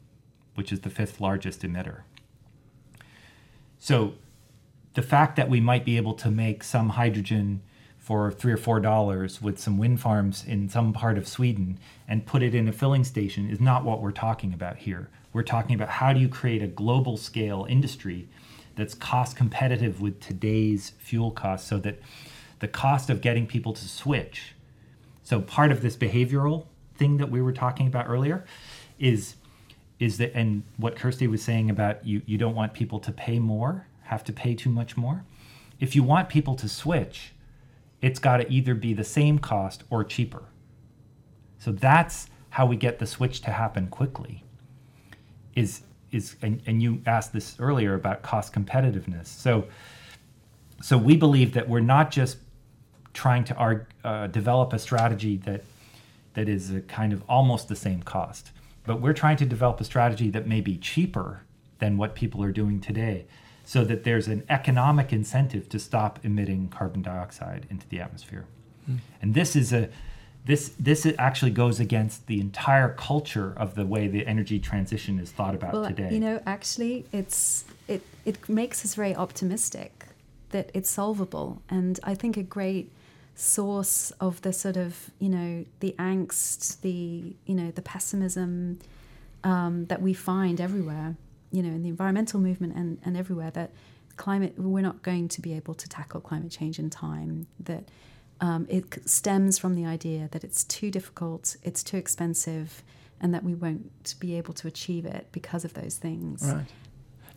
[0.56, 2.02] which is the fifth largest emitter.
[3.80, 4.14] So
[4.94, 7.62] the fact that we might be able to make some hydrogen
[7.98, 12.26] for three or four dollars with some wind farms in some part of Sweden and
[12.26, 15.10] put it in a filling station is not what we're talking about here.
[15.32, 18.28] We're talking about how do you create a global scale industry
[18.76, 22.00] that's cost competitive with today's fuel costs so that
[22.60, 24.56] the cost of getting people to switch.
[25.24, 26.66] So part of this behavioral
[26.96, 28.46] thing that we were talking about earlier
[28.98, 29.36] is
[30.00, 33.40] is that and what Kirsty was saying about you you don't want people to pay
[33.40, 35.26] more, have to pay too much more.
[35.80, 37.34] If you want people to switch,
[38.02, 40.44] it's got to either be the same cost or cheaper.
[41.58, 44.44] So that's how we get the switch to happen quickly.
[45.56, 45.82] Is
[46.12, 49.28] is and, and you asked this earlier about cost competitiveness.
[49.28, 49.68] So
[50.82, 52.38] so we believe that we're not just
[53.14, 55.64] trying to arg, uh, develop a strategy that
[56.34, 58.52] that is a kind of almost the same cost,
[58.90, 61.44] but we're trying to develop a strategy that may be cheaper
[61.78, 63.28] than what people are doing today,
[63.64, 68.46] so that there's an economic incentive to stop emitting carbon dioxide into the atmosphere.
[68.90, 68.98] Mm.
[69.22, 69.90] And this is a
[70.44, 75.30] this this actually goes against the entire culture of the way the energy transition is
[75.32, 76.12] thought about well, today.
[76.12, 80.08] You know, actually, it's it it makes us very optimistic
[80.50, 82.92] that it's solvable, and I think a great
[83.40, 88.80] source of the sort of you know the angst, the you know the pessimism
[89.44, 91.16] um, that we find everywhere,
[91.52, 93.72] you know, in the environmental movement and and everywhere that
[94.18, 97.86] climate we're not going to be able to tackle climate change in time that
[98.42, 102.84] um, it stems from the idea that it's too difficult, it's too expensive,
[103.22, 106.44] and that we won't be able to achieve it because of those things.
[106.44, 106.66] Right.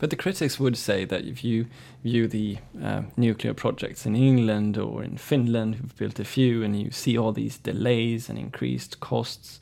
[0.03, 1.67] But the critics would say that if you
[2.03, 6.77] view the uh, nuclear projects in England or in Finland, who've built a few, and
[6.77, 9.61] you see all these delays and increased costs,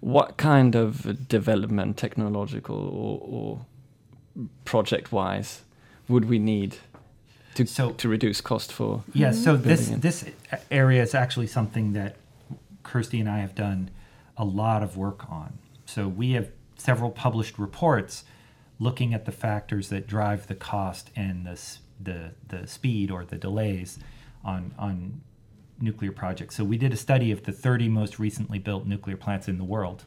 [0.00, 5.60] what kind of development, technological or, or project wise,
[6.08, 6.78] would we need
[7.56, 10.00] to so, to reduce cost for yeah so this it.
[10.00, 10.24] this
[10.70, 12.16] area is actually something that
[12.82, 13.90] kirsty and i have done
[14.36, 18.24] a lot of work on so we have several published reports
[18.78, 21.60] looking at the factors that drive the cost and the
[21.98, 23.98] the, the speed or the delays
[24.44, 25.20] on on
[25.80, 29.48] nuclear projects so we did a study of the 30 most recently built nuclear plants
[29.48, 30.04] in the world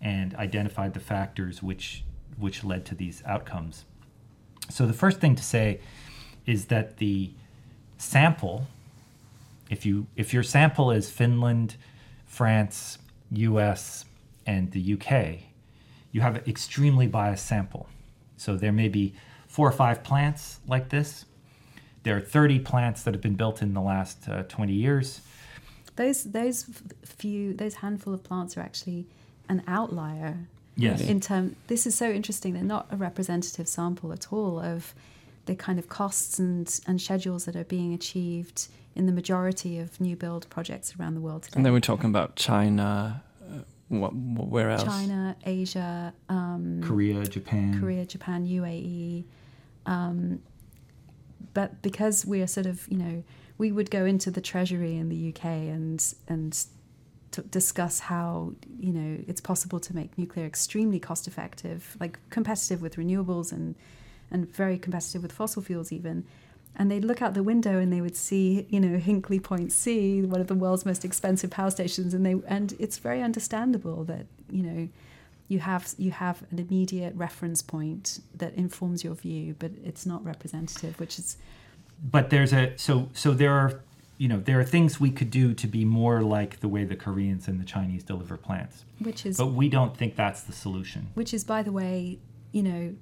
[0.00, 2.04] and identified the factors which
[2.36, 3.84] which led to these outcomes
[4.68, 5.80] so the first thing to say
[6.46, 7.30] is that the
[7.98, 8.66] sample,
[9.70, 11.76] if you if your sample is Finland,
[12.26, 12.98] France,
[13.30, 14.04] U.S.,
[14.46, 15.48] and the U.K.,
[16.12, 17.88] you have an extremely biased sample.
[18.36, 19.14] So there may be
[19.48, 21.24] four or five plants like this.
[22.04, 25.20] There are 30 plants that have been built in the last uh, 20 years.
[25.96, 26.64] Those those
[27.04, 29.06] few those handful of plants are actually
[29.48, 30.48] an outlier.
[30.74, 31.02] Yes.
[31.02, 32.54] In term, this is so interesting.
[32.54, 34.94] They're not a representative sample at all of
[35.44, 40.00] the kind of costs and, and schedules that are being achieved in the majority of
[40.00, 41.56] new build projects around the world today.
[41.56, 43.22] And then we're talking about China,
[44.00, 44.84] what, where else?
[44.84, 47.78] China, Asia, um, Korea, Japan.
[47.78, 49.24] Korea, Japan, UAE.
[49.86, 50.40] Um,
[51.54, 53.22] but because we are sort of, you know,
[53.58, 56.66] we would go into the Treasury in the UK and and
[57.50, 62.96] discuss how you know it's possible to make nuclear extremely cost effective, like competitive with
[62.96, 63.74] renewables and
[64.30, 66.24] and very competitive with fossil fuels even.
[66.74, 70.22] And they'd look out the window and they would see, you know, Hinkley Point C,
[70.22, 74.26] one of the world's most expensive power stations, and they and it's very understandable that
[74.50, 74.88] you know
[75.48, 80.24] you have you have an immediate reference point that informs your view, but it's not
[80.24, 81.36] representative, which is.
[82.10, 83.80] But there's a so so there are
[84.16, 86.96] you know there are things we could do to be more like the way the
[86.96, 88.84] Koreans and the Chinese deliver plants.
[88.98, 89.36] Which is.
[89.36, 91.08] But we don't think that's the solution.
[91.14, 92.18] Which is, by the way,
[92.52, 92.94] you know,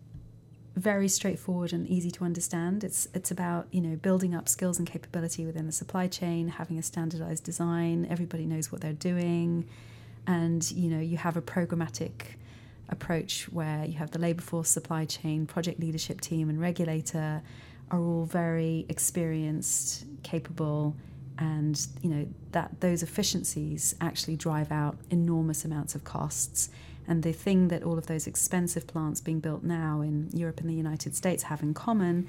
[0.77, 2.85] very straightforward and easy to understand.
[2.85, 6.79] It's it's about you know building up skills and capability within the supply chain, having
[6.79, 8.07] a standardized design.
[8.09, 9.68] Everybody knows what they're doing,
[10.27, 12.37] and you know you have a programmatic
[12.89, 17.43] approach where you have the labor force, supply chain, project leadership team, and regulator
[17.91, 20.95] are all very experienced, capable,
[21.39, 26.71] and you know that those efficiencies actually drive out enormous amounts of costs
[27.07, 30.68] and the thing that all of those expensive plants being built now in Europe and
[30.68, 32.26] the United States have in common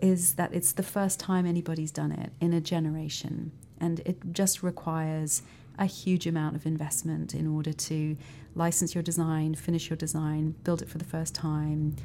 [0.00, 3.52] is that it's the first time anybody's done it in a generation.
[3.80, 5.42] And it just requires
[5.78, 8.16] a huge amount of investment in order to
[8.54, 11.96] license your design, finish your design, build it for the first time,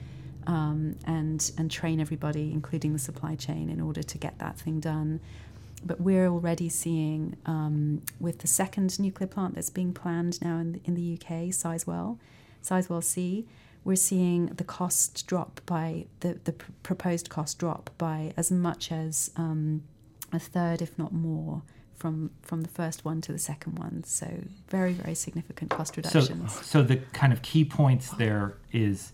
[0.47, 4.79] um, and and train everybody, including the supply chain, in order to get that thing
[4.79, 5.19] done
[5.83, 7.37] but we're already seeing
[8.19, 12.17] with the second nuclear plant that's being planned now in the, in the UK, Sizewell,
[12.63, 13.47] Sizewell C,
[13.83, 18.91] we're seeing the cost drop by the, the pr- proposed cost drop by as much
[18.91, 19.83] as um,
[20.33, 21.61] a third, if not more,
[21.95, 24.03] from from the first one to the second one.
[24.03, 26.53] So very very significant cost reductions.
[26.53, 29.13] So, so the kind of key points there is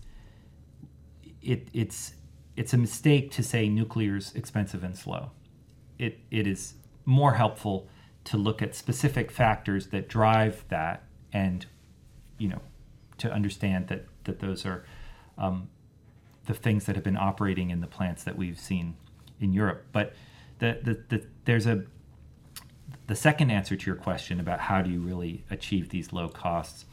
[1.42, 2.14] it it's
[2.56, 5.30] it's a mistake to say nuclear is expensive and slow
[5.98, 6.74] it, it is
[7.04, 7.88] more helpful
[8.24, 11.66] to look at specific factors that drive that and
[12.38, 12.60] you know
[13.18, 14.84] to understand that that those are
[15.38, 15.68] um,
[16.46, 18.96] the things that have been operating in the plants that we've seen
[19.40, 19.84] in Europe.
[19.92, 20.14] But
[20.58, 21.84] the, the, the, there's a
[23.06, 26.86] the second answer to your question about how do you really achieve these low costs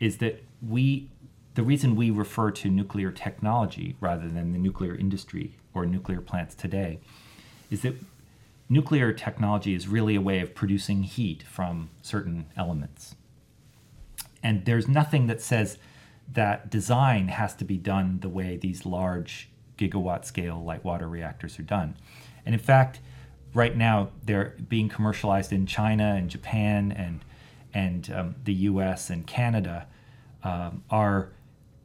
[0.00, 1.10] is that we
[1.54, 6.54] the reason we refer to nuclear technology rather than the nuclear industry or nuclear plants
[6.54, 6.98] today
[7.70, 7.94] is that
[8.68, 13.14] nuclear technology is really a way of producing heat from certain elements.
[14.42, 15.78] And there's nothing that says
[16.32, 21.58] that design has to be done the way these large gigawatt scale light water reactors
[21.58, 21.96] are done.
[22.44, 23.00] And in fact,
[23.54, 27.24] right now they're being commercialized in China and Japan and
[27.74, 29.08] and um, the U.S.
[29.08, 29.86] and Canada
[30.44, 31.30] um, are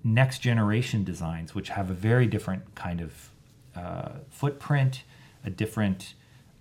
[0.03, 3.29] next generation designs, which have a very different kind of
[3.73, 5.03] uh, footprint,
[5.45, 6.13] a different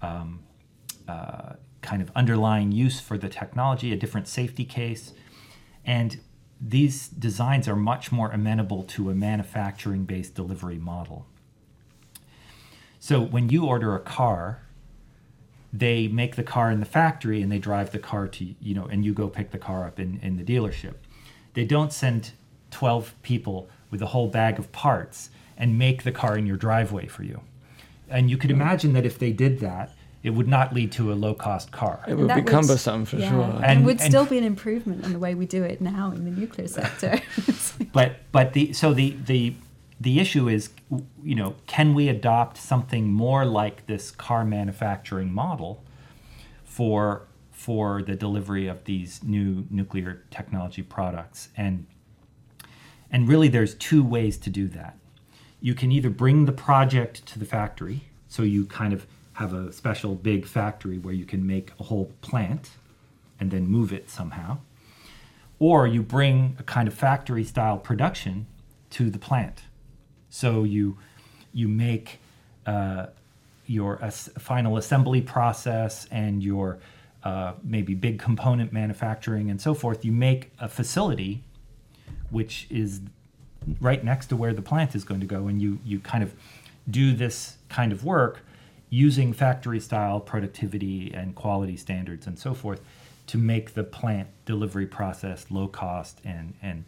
[0.02, 0.40] um,
[1.08, 5.12] uh, kind of underlying use for the technology, a different safety case,
[5.84, 6.20] and
[6.60, 11.26] these designs are much more amenable to a manufacturing based delivery model.
[12.98, 14.62] So when you order a car,
[15.72, 18.86] they make the car in the factory and they drive the car to, you know,
[18.86, 20.94] and you go pick the car up in, in the dealership.
[21.54, 22.32] They don't send
[22.70, 27.06] 12 people with a whole bag of parts and make the car in your driveway
[27.06, 27.40] for you.
[28.08, 29.90] And you could imagine that if they did that,
[30.22, 32.02] it would not lead to a low cost car.
[32.08, 33.30] It would be would- cumbersome for yeah.
[33.30, 33.42] sure.
[33.44, 35.80] And, And- it would and- still be an improvement on the way we do it
[35.80, 37.20] now in the nuclear sector.
[37.92, 39.54] But but the so the the
[40.00, 40.70] the issue is
[41.22, 45.82] you know can we adopt something more like this car manufacturing model
[46.64, 51.86] for for the delivery of these new nuclear technology products and
[53.10, 54.96] and really there's two ways to do that
[55.66, 57.98] you can either bring the project to the factory
[58.28, 62.12] so you kind of have a special big factory where you can make a whole
[62.20, 62.70] plant
[63.40, 64.56] and then move it somehow
[65.58, 68.46] or you bring a kind of factory style production
[68.90, 69.62] to the plant.
[70.30, 70.98] So you
[71.52, 72.18] you make
[72.66, 73.06] uh,
[73.66, 76.78] your as- final assembly process and your
[77.24, 80.04] uh, maybe big component manufacturing and so forth.
[80.04, 81.42] You make a facility
[82.30, 83.00] which is
[83.80, 86.34] right next to where the plant is going to go, and you you kind of
[86.88, 88.40] do this kind of work
[88.88, 92.80] using factory style productivity and quality standards and so forth
[93.26, 96.84] to make the plant delivery process low cost and and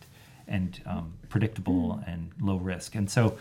[0.47, 2.95] and um, predictable and low risk.
[2.95, 3.37] And so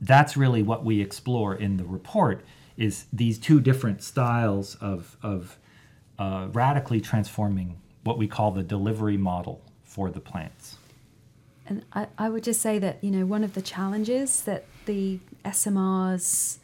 [0.00, 2.44] that's really what we explore in the report
[2.76, 5.58] is these two different styles of of
[6.18, 10.78] uh, radically transforming what we call the delivery model for the plants.
[11.66, 15.18] And I, I would just say that, you know, one of the challenges that the
[15.44, 16.58] SMRs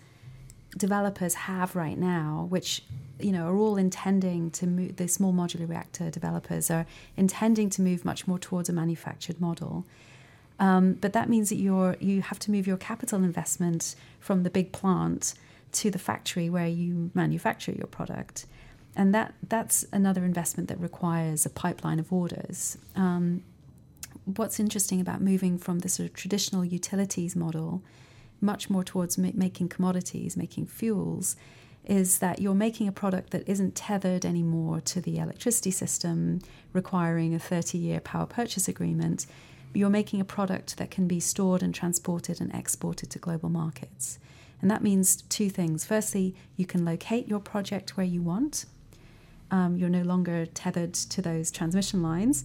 [0.77, 2.83] developers have right now, which,
[3.19, 6.87] you know, are all intending to move, the small modular reactor developers are
[7.17, 9.85] intending to move much more towards a manufactured model.
[10.59, 14.51] Um, but that means that you're, you have to move your capital investment from the
[14.51, 15.35] big plant
[15.73, 18.47] to the factory where you manufacture your product.
[18.95, 22.77] And that, that's another investment that requires a pipeline of orders.
[22.95, 23.43] Um,
[24.25, 27.83] what's interesting about moving from the sort of traditional utilities model
[28.41, 31.37] much more towards ma- making commodities, making fuels,
[31.85, 36.41] is that you're making a product that isn't tethered anymore to the electricity system,
[36.73, 39.27] requiring a 30 year power purchase agreement.
[39.73, 44.19] You're making a product that can be stored and transported and exported to global markets.
[44.61, 45.85] And that means two things.
[45.85, 48.67] Firstly, you can locate your project where you want.
[49.51, 52.45] Um, you're no longer tethered to those transmission lines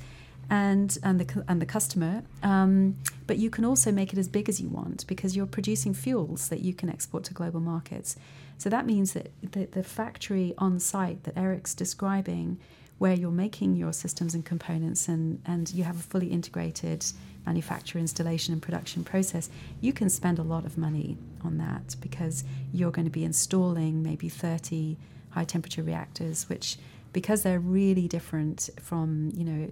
[0.49, 2.23] and and the and the customer.
[2.43, 5.93] Um, but you can also make it as big as you want because you're producing
[5.93, 8.15] fuels that you can export to global markets.
[8.57, 12.59] So that means that the, the factory on site that Eric's describing,
[12.97, 17.05] where you're making your systems and components and, and you have a fully integrated
[17.45, 19.49] manufacture, installation, and production process,
[19.81, 22.43] you can spend a lot of money on that because
[22.73, 24.97] you're going to be installing maybe 30
[25.29, 26.77] high temperature reactors, which
[27.13, 29.71] because they're really different from, you know,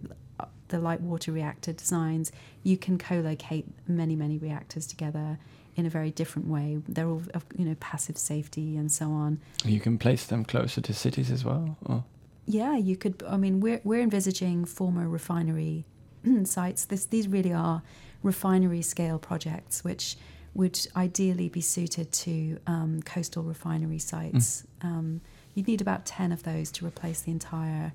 [0.69, 2.31] the light water reactor designs,
[2.63, 5.37] you can co-locate many, many reactors together
[5.75, 6.79] in a very different way.
[6.87, 9.39] They're all, of, you know, passive safety and so on.
[9.65, 11.77] You can place them closer to cities as well.
[11.85, 12.03] Or?
[12.45, 13.23] Yeah, you could.
[13.27, 15.85] I mean, we're we're envisaging former refinery
[16.43, 16.85] sites.
[16.85, 17.81] This these really are
[18.21, 20.17] refinery scale projects, which
[20.53, 24.65] would ideally be suited to um, coastal refinery sites.
[24.81, 25.21] Um,
[25.55, 27.93] you'd need about ten of those to replace the entire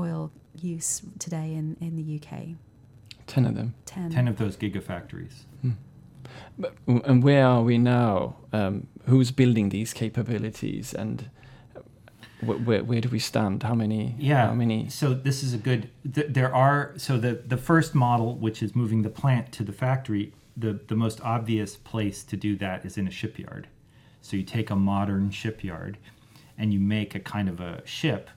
[0.00, 2.56] oil use today in, in the UK.
[3.26, 3.74] Ten of them.
[3.86, 4.10] Ten.
[4.10, 5.44] 10 of those gigafactories.
[6.58, 8.36] But, and where are we now?
[8.52, 10.94] Um, who's building these capabilities?
[10.94, 11.30] And
[12.40, 13.62] wh- where, where do we stand?
[13.62, 14.14] How many?
[14.18, 14.46] Yeah.
[14.48, 14.88] How many?
[14.88, 15.90] So this is a good.
[16.14, 19.72] Th- there are so the the first model, which is moving the plant to the
[19.72, 20.32] factory.
[20.56, 23.68] The the most obvious place to do that is in a shipyard.
[24.20, 25.98] So you take a modern shipyard,
[26.58, 28.30] and you make a kind of a ship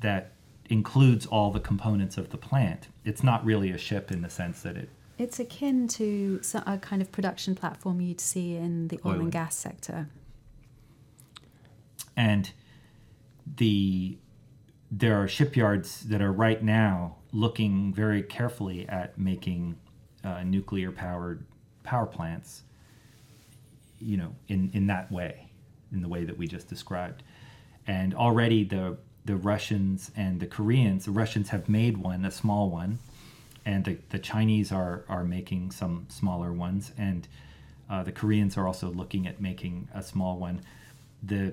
[0.00, 0.32] that
[0.68, 2.88] includes all the components of the plant.
[3.04, 4.90] It's not really a ship in the sense that it.
[5.18, 9.22] It's akin to a kind of production platform you'd see in the oil, Oil and
[9.22, 10.08] and- gas sector.
[12.16, 12.52] and
[13.56, 14.18] the
[14.90, 19.76] there are shipyards that are right now looking very carefully at making
[20.24, 21.44] uh, nuclear powered
[21.82, 22.62] power plants
[23.98, 25.50] you know in in that way
[25.92, 27.22] in the way that we just described
[27.86, 28.96] and already the
[29.28, 32.98] the Russians and the Koreans the Russians have made one a small one
[33.66, 37.28] and the, the Chinese are are making some smaller ones and
[37.90, 40.62] uh, the Koreans are also looking at making a small one
[41.22, 41.52] the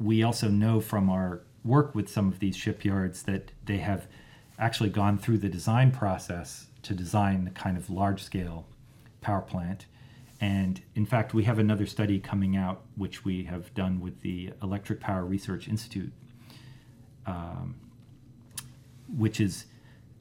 [0.00, 4.08] we also know from our work with some of these shipyards that they have
[4.58, 8.66] actually gone through the design process to design a kind of large scale
[9.20, 9.86] power plant.
[10.40, 14.50] And in fact, we have another study coming out, which we have done with the
[14.60, 16.12] Electric Power Research Institute,
[17.26, 17.74] um,
[19.16, 19.66] which is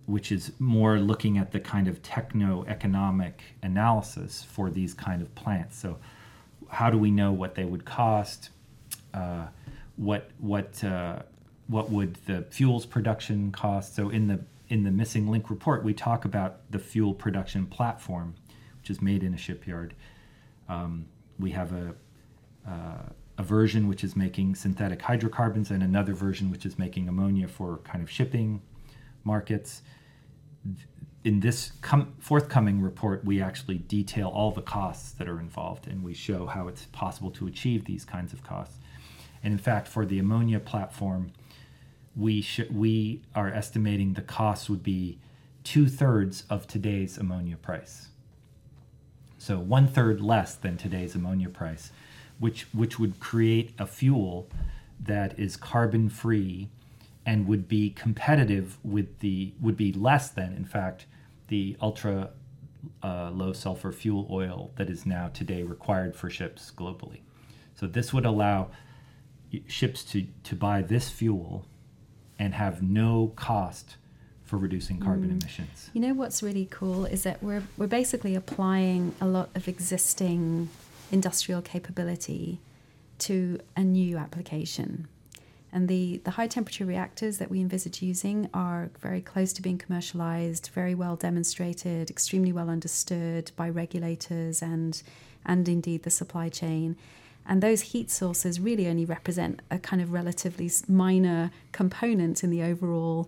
[0.06, 5.78] which is more looking at the kind of techno-economic analysis for these kind of plants.
[5.78, 5.98] So,
[6.70, 8.50] how do we know what they would cost?
[9.14, 9.48] Uh,
[9.96, 11.22] what what uh,
[11.68, 13.96] what would the fuels production cost?
[13.96, 14.40] So in the
[14.70, 18.36] in the missing link report, we talk about the fuel production platform,
[18.80, 19.94] which is made in a shipyard.
[20.70, 21.06] Um,
[21.40, 21.94] we have a
[22.68, 27.48] uh, a version which is making synthetic hydrocarbons and another version which is making ammonia
[27.48, 28.62] for kind of shipping
[29.24, 29.82] markets.
[31.24, 36.04] In this com- forthcoming report, we actually detail all the costs that are involved and
[36.04, 38.78] we show how it's possible to achieve these kinds of costs.
[39.44, 41.32] And in fact, for the ammonia platform,
[42.16, 45.20] we sh- we are estimating the cost would be
[45.64, 48.10] two thirds of today's ammonia price.
[49.38, 51.92] So one third less than today's ammonia price,
[52.42, 54.50] which which would create a fuel
[55.00, 56.68] that is carbon free
[57.26, 61.06] and would be competitive with the would be less than in fact
[61.48, 62.32] the ultra
[63.04, 67.20] uh, low sulfur fuel oil that is now today required for ships globally.
[67.76, 68.72] So this would allow
[69.68, 71.66] ships to, to buy this fuel
[72.40, 73.98] and have no cost
[74.44, 75.90] for reducing carbon emissions.
[75.94, 80.70] You know what's really cool is that we're we're basically applying a lot of existing
[81.12, 82.60] industrial capability
[83.20, 85.08] to a new application.
[85.74, 89.78] And the, the high temperature reactors that we envisage using are very close to being
[89.78, 95.02] commercialized, very well demonstrated, extremely well understood by regulators and
[95.46, 96.96] and indeed the supply chain.
[97.48, 102.62] And those heat sources really only represent a kind of relatively minor component in the
[102.62, 103.28] overall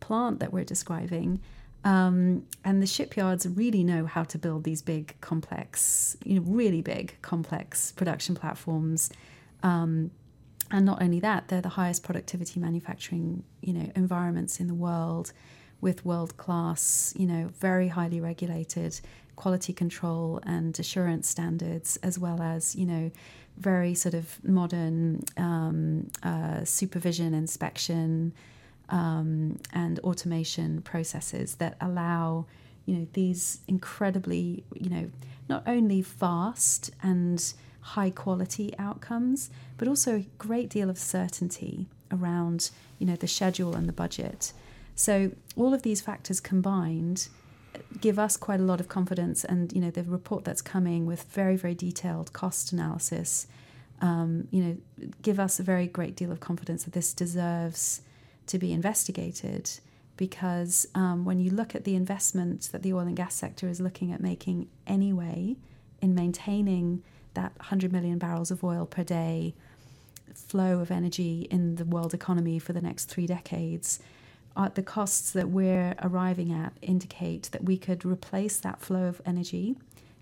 [0.00, 1.40] plant that we're describing.
[1.84, 6.80] Um, and the shipyards really know how to build these big, complex, you know, really
[6.80, 9.10] big, complex production platforms.
[9.62, 10.12] Um,
[10.70, 15.32] and not only that, they're the highest productivity manufacturing, you know, environments in the world,
[15.80, 19.00] with world class, you know, very highly regulated
[19.34, 23.10] quality control and assurance standards, as well as you know,
[23.58, 28.32] very sort of modern um, uh, supervision, inspection,
[28.92, 32.46] um, and automation processes that allow
[32.84, 35.10] you know these incredibly you know
[35.48, 42.70] not only fast and high quality outcomes but also a great deal of certainty around
[42.98, 44.52] you know the schedule and the budget.
[44.94, 47.28] So all of these factors combined
[48.02, 51.22] give us quite a lot of confidence and you know the report that's coming with
[51.24, 53.46] very very detailed cost analysis
[54.02, 54.76] um, you know
[55.22, 58.02] give us a very great deal of confidence that this deserves
[58.52, 59.70] to be investigated
[60.18, 63.80] because um, when you look at the investment that the oil and gas sector is
[63.80, 65.56] looking at making anyway
[66.02, 69.54] in maintaining that 100 million barrels of oil per day
[70.34, 74.00] flow of energy in the world economy for the next three decades,
[74.54, 79.22] uh, the costs that we're arriving at indicate that we could replace that flow of
[79.24, 79.76] energy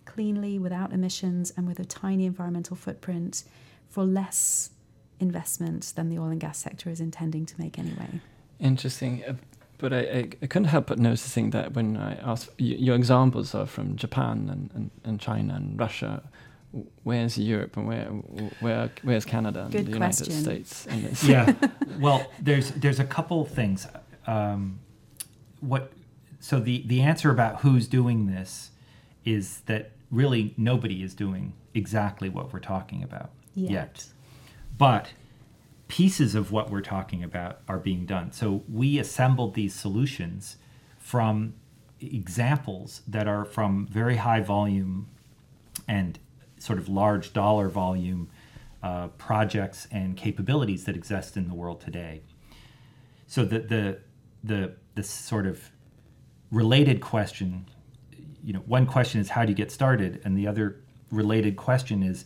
[0.04, 3.42] cleanly without emissions and with a tiny environmental footprint
[3.88, 4.70] for less
[5.20, 8.20] investment than the oil and gas sector is intending to make anyway.
[8.58, 9.22] Interesting.
[9.26, 9.34] Uh,
[9.78, 13.54] but I, I, I couldn't help but noticing that when I asked, y- your examples
[13.54, 16.22] are from Japan and, and, and China and Russia.
[17.02, 18.04] Where's Europe and where
[18.60, 20.42] where where's Canada and Good the United question.
[20.44, 20.86] States?
[20.90, 21.24] in this?
[21.24, 21.54] yeah.
[21.98, 23.86] Well, there's there's a couple things.
[24.26, 24.78] Um,
[25.60, 25.92] what
[26.38, 28.70] so the the answer about who's doing this
[29.24, 34.06] is that really nobody is doing exactly what we're talking about Yet.
[34.80, 35.12] But
[35.88, 38.32] pieces of what we're talking about are being done.
[38.32, 40.56] So we assembled these solutions
[40.98, 41.52] from
[42.00, 45.10] examples that are from very high volume
[45.86, 46.18] and
[46.58, 48.30] sort of large dollar volume
[48.82, 52.22] uh, projects and capabilities that exist in the world today.
[53.26, 53.98] So the the
[54.42, 55.70] the the sort of
[56.50, 57.68] related question,
[58.42, 62.02] you know, one question is how do you get started, and the other related question
[62.02, 62.24] is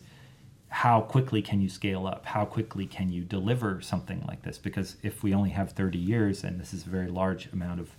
[0.75, 2.25] how quickly can you scale up?
[2.25, 4.57] How quickly can you deliver something like this?
[4.57, 7.95] Because if we only have 30 years, and this is a very large amount of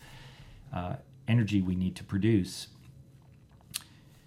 [0.74, 0.96] uh,
[1.26, 2.68] energy we need to produce,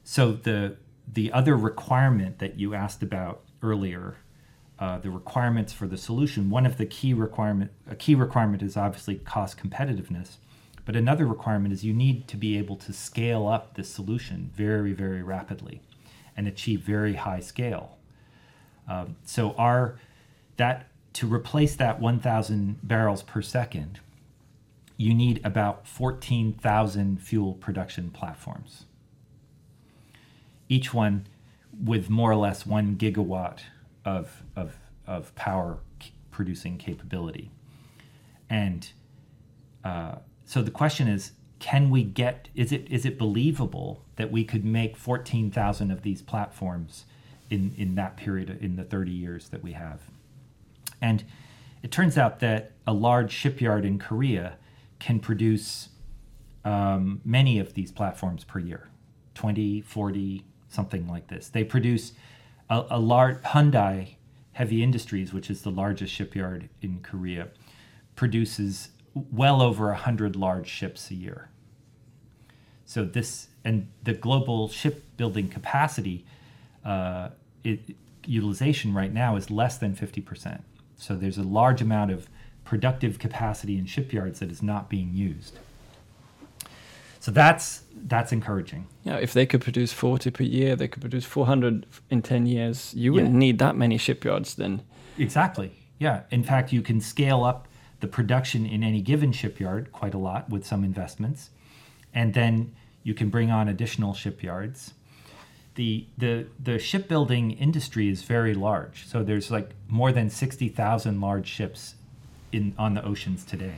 [0.04, 0.78] so the
[1.08, 4.18] the other requirement that you asked about earlier,
[4.80, 8.76] uh, the requirements for the solution, one of the key requirement a key requirement is
[8.76, 10.38] obviously cost competitiveness,
[10.86, 14.91] but another requirement is you need to be able to scale up this solution very
[14.91, 15.84] very rapidly,
[16.36, 17.99] and achieve very high scale.
[18.90, 19.98] Um, so our
[20.58, 24.00] that to replace that 1,000 barrels per second,
[24.98, 28.86] you need about 14,000 fuel production platforms
[30.70, 31.26] each one
[31.84, 33.60] with more or less one gigawatt
[34.06, 34.78] of, of,
[35.08, 35.80] of power
[36.32, 37.52] producing capability.
[38.50, 38.90] And
[39.84, 40.16] uh,
[40.46, 44.64] so the question is can we get is it is it believable that we could
[44.64, 47.04] make 14,000 of these platforms
[47.50, 50.02] in in that period in the 30 years that we have
[51.02, 51.24] and
[51.82, 54.58] it turns out that a large shipyard in Korea
[55.00, 55.89] can produce
[56.66, 58.89] um, many of these platforms per year
[59.36, 61.50] 20 40 something like this.
[61.50, 62.14] They produce
[62.70, 64.16] a, a large Hyundai
[64.54, 67.50] Heavy Industries, which is the largest shipyard in Korea,
[68.16, 71.50] produces well over a hundred large ships a year.
[72.86, 76.26] So this and the global shipbuilding capacity
[76.86, 77.30] uh,
[77.64, 77.95] it,
[78.26, 80.64] utilization right now is less than fifty percent.
[80.97, 82.28] So there's a large amount of
[82.66, 85.57] productive capacity in shipyards that is not being used.
[87.20, 88.88] So that's that's encouraging.
[89.03, 92.93] Yeah, if they could produce 40 per year, they could produce 400 in 10 years.
[92.93, 93.39] You wouldn't yeah.
[93.39, 94.82] need that many shipyards then.
[95.18, 95.72] Exactly.
[95.97, 96.22] Yeah.
[96.32, 97.68] In fact, you can scale up
[97.99, 101.49] the production in any given shipyard quite a lot with some investments.
[102.14, 104.93] And then you can bring on additional shipyards.
[105.80, 109.07] The, the, the shipbuilding industry is very large.
[109.07, 111.95] So there's like more than 60,000 large ships
[112.51, 113.77] in, on the oceans today.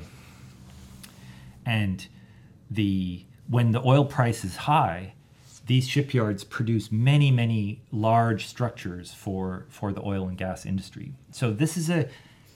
[1.64, 2.08] And
[2.72, 5.14] the when the oil price is high,
[5.68, 11.14] these shipyards produce many, many large structures for, for the oil and gas industry.
[11.32, 12.10] So this is a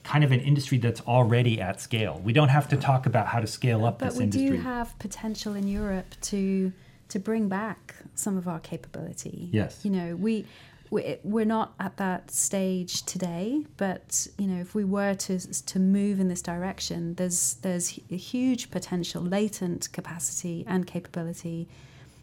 [0.04, 2.20] kind of an industry that's already at scale.
[2.24, 4.48] We don't have to talk about how to scale up but this industry.
[4.48, 6.72] But we do have potential in Europe to
[7.10, 9.50] to bring back some of our capability.
[9.52, 9.80] Yes.
[9.84, 10.46] You know, we
[10.92, 16.20] we're not at that stage today, but you know, if we were to to move
[16.20, 21.68] in this direction, there's there's a huge potential, latent capacity and capability,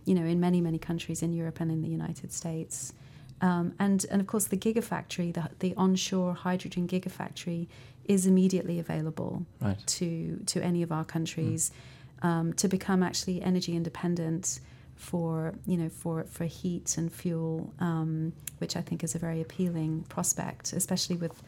[0.05, 2.93] you know, in many many countries in Europe and in the United States,
[3.41, 7.67] um, and and of course the gigafactory, the the onshore hydrogen gigafactory,
[8.05, 9.85] is immediately available right.
[9.87, 11.73] to to any of our countries,
[12.23, 12.29] mm.
[12.29, 14.61] um, to become actually energy independent
[15.03, 19.41] for you know for for heat and fuel, um, which I think is a very
[19.41, 21.43] appealing prospect, especially with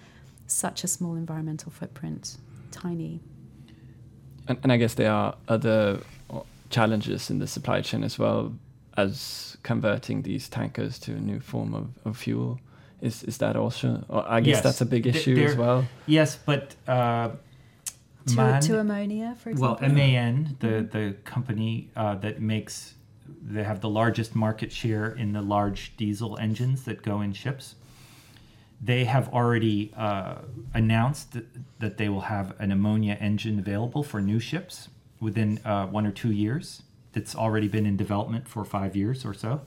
[0.49, 2.37] such a small environmental footprint,
[2.73, 3.21] tiny.
[4.49, 6.01] And, and I guess there are other
[6.31, 8.53] uh, challenges in the supply chain as well
[8.97, 12.59] as converting these tankers to a new form of, of fuel.
[13.01, 14.05] Is is that also?
[14.11, 14.63] I guess yes.
[14.65, 15.87] that's a big issue there, as well.
[16.07, 16.75] Yes, but.
[16.89, 17.31] Uh,
[18.27, 19.79] to, MAN, to ammonia, for example.
[19.83, 22.95] Well, MAN, the the company uh, that makes
[23.47, 27.75] they have the largest market share in the large diesel engines that go in ships.
[28.81, 30.37] They have already uh,
[30.73, 31.47] announced that,
[31.79, 34.89] that, they will have an ammonia engine available for new ships
[35.21, 36.83] within uh, one or two years.
[37.13, 39.61] That's already been in development for five years or so.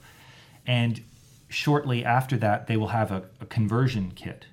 [0.66, 1.02] And
[1.48, 4.46] shortly after that, they will have a, a conversion kit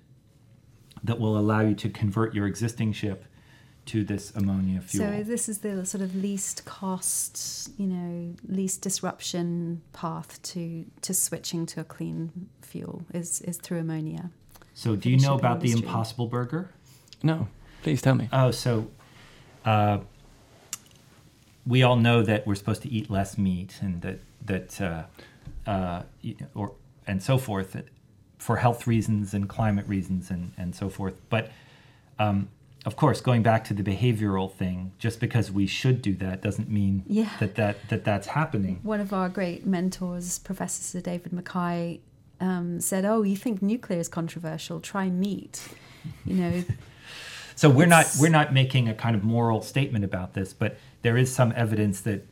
[1.04, 3.26] that will allow you to convert your existing ship
[3.86, 5.06] to this ammonia fuel.
[5.06, 11.14] So this is the sort of least cost, you know, least disruption path to to
[11.14, 14.32] switching to a clean fuel is is through ammonia.
[14.74, 15.82] So do you know about industry.
[15.82, 16.70] the Impossible Burger?
[17.24, 17.48] No,
[17.84, 18.28] please tell me.
[18.34, 18.88] Oh, so
[19.64, 20.00] uh,
[21.66, 25.04] we all know that we're supposed to eat less meat and that that uh,
[25.66, 26.04] uh,
[26.54, 26.74] or
[27.08, 27.82] and so forth
[28.38, 31.52] for health reasons and climate reasons and and so forth, but
[32.20, 32.50] um,
[32.86, 36.70] of course, going back to the behavioral thing, just because we should do that doesn't
[36.70, 37.30] mean yeah.
[37.40, 38.80] that, that, that that's happening.
[38.84, 42.00] One of our great mentors, Professor Sir David MacKay,
[42.40, 44.80] um, said, "Oh, you think nuclear is controversial?
[44.80, 45.68] Try meat."
[46.26, 46.64] You know,
[47.56, 51.18] So we're not we're not making a kind of moral statement about this, but there
[51.18, 52.26] is some evidence that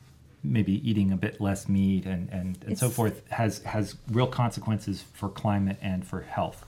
[0.44, 5.06] maybe eating a bit less meat and, and, and so forth has has real consequences
[5.14, 6.66] for climate and for health.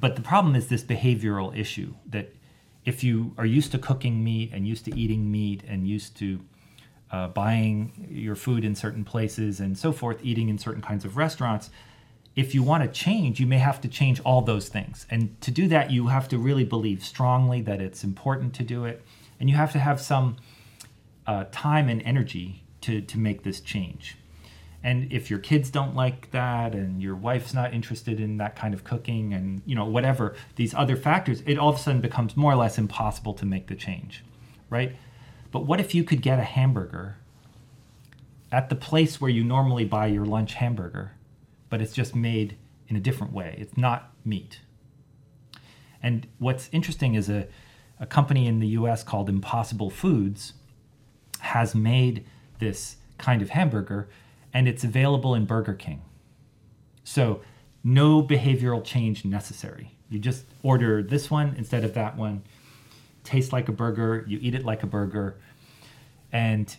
[0.00, 2.32] But the problem is this behavioral issue that
[2.88, 6.40] if you are used to cooking meat and used to eating meat and used to
[7.10, 11.18] uh, buying your food in certain places and so forth, eating in certain kinds of
[11.18, 11.68] restaurants,
[12.34, 15.06] if you want to change, you may have to change all those things.
[15.10, 18.86] And to do that, you have to really believe strongly that it's important to do
[18.86, 19.04] it.
[19.38, 20.36] And you have to have some
[21.26, 24.16] uh, time and energy to, to make this change.
[24.82, 28.72] And if your kids don't like that and your wife's not interested in that kind
[28.74, 32.36] of cooking and you know whatever these other factors, it all of a sudden becomes
[32.36, 34.24] more or less impossible to make the change,
[34.70, 34.94] right?
[35.50, 37.16] But what if you could get a hamburger
[38.52, 41.12] at the place where you normally buy your lunch hamburger,
[41.68, 42.56] but it's just made
[42.86, 43.56] in a different way?
[43.58, 44.60] It's not meat.
[46.02, 47.48] And what's interesting is a,
[47.98, 50.52] a company in the US called Impossible Foods
[51.40, 52.24] has made
[52.58, 54.08] this kind of hamburger
[54.52, 56.02] and it's available in Burger King.
[57.04, 57.40] So,
[57.84, 59.96] no behavioral change necessary.
[60.10, 62.42] You just order this one instead of that one.
[63.24, 65.38] Tastes like a burger, you eat it like a burger.
[66.32, 66.74] And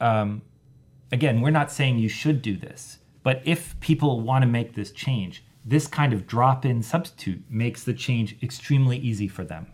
[0.00, 0.42] um,
[1.10, 4.92] again, we're not saying you should do this, but if people want to make this
[4.92, 9.66] change, this kind of drop in substitute makes the change extremely easy for them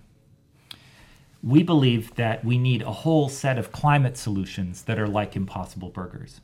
[1.43, 5.89] we believe that we need a whole set of climate solutions that are like Impossible
[5.89, 6.41] Burgers,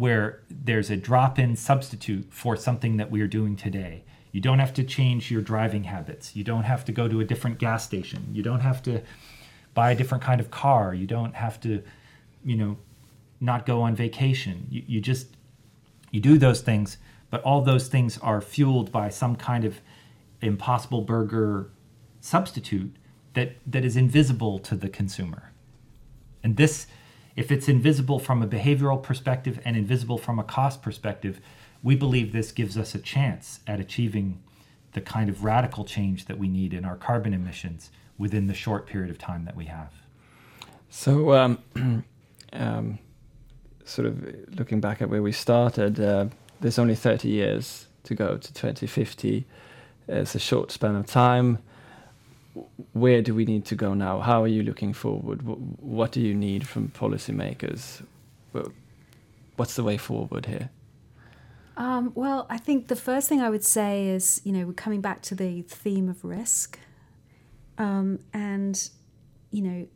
[0.00, 4.02] where there's a drop in substitute for something that we are doing today.
[4.32, 6.34] You don't have to change your driving habits.
[6.34, 8.30] You don't have to go to a different gas station.
[8.32, 9.02] You don't have to
[9.74, 10.94] buy a different kind of car.
[10.94, 11.82] You don't have to,
[12.42, 12.78] you know,
[13.42, 14.66] not go on vacation.
[14.70, 15.36] You, you just,
[16.10, 16.96] you do those things,
[17.28, 19.82] but all those things are fueled by some kind of
[20.40, 21.70] impossible burger
[22.22, 22.96] substitute
[23.34, 25.52] that, that is invisible to the consumer.
[26.42, 26.86] And this,
[27.36, 31.40] if it's invisible from a behavioral perspective and invisible from a cost perspective,
[31.82, 34.42] we believe this gives us a chance at achieving
[34.92, 38.86] the kind of radical change that we need in our carbon emissions within the short
[38.86, 39.92] period of time that we have.
[40.90, 41.58] So, um,
[42.52, 42.98] um,
[43.84, 46.26] sort of looking back at where we started, uh,
[46.60, 49.46] there's only 30 years to go to 2050.
[50.08, 51.58] It's a short span of time.
[52.92, 54.20] Where do we need to go now?
[54.20, 55.42] How are you looking forward?
[55.42, 58.02] What do you need from policymakers?
[59.56, 60.70] What's the way forward here?
[61.76, 65.00] Um, well, I think the first thing I would say is, you know, we're coming
[65.00, 66.78] back to the theme of risk.
[67.78, 68.90] Um, and,
[69.50, 69.86] you know,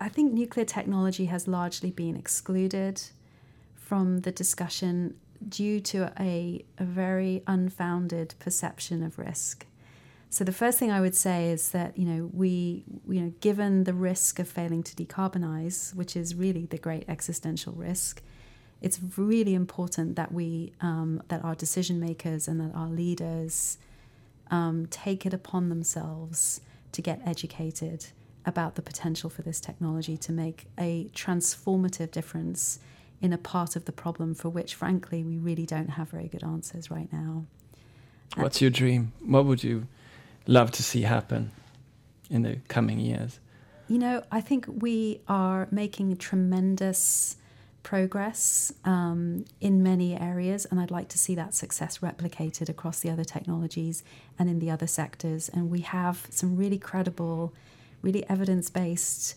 [0.00, 3.02] I think nuclear technology has largely been excluded
[3.74, 5.16] from the discussion
[5.48, 9.66] due to a, a very unfounded perception of risk.
[10.32, 13.84] So the first thing I would say is that you know we you know given
[13.84, 18.22] the risk of failing to decarbonize, which is really the great existential risk,
[18.80, 23.76] it's really important that we um, that our decision makers and that our leaders
[24.50, 26.62] um, take it upon themselves
[26.92, 28.06] to get educated
[28.46, 32.78] about the potential for this technology to make a transformative difference
[33.20, 36.42] in a part of the problem for which, frankly, we really don't have very good
[36.42, 37.44] answers right now.
[38.36, 39.12] What's your dream?
[39.20, 39.88] What would you
[40.46, 41.50] love to see happen
[42.30, 43.40] in the coming years?
[43.88, 47.36] You know, I think we are making tremendous
[47.82, 53.10] progress um, in many areas, and I'd like to see that success replicated across the
[53.10, 54.02] other technologies
[54.38, 55.48] and in the other sectors.
[55.48, 57.52] And we have some really credible,
[58.00, 59.34] really evidence based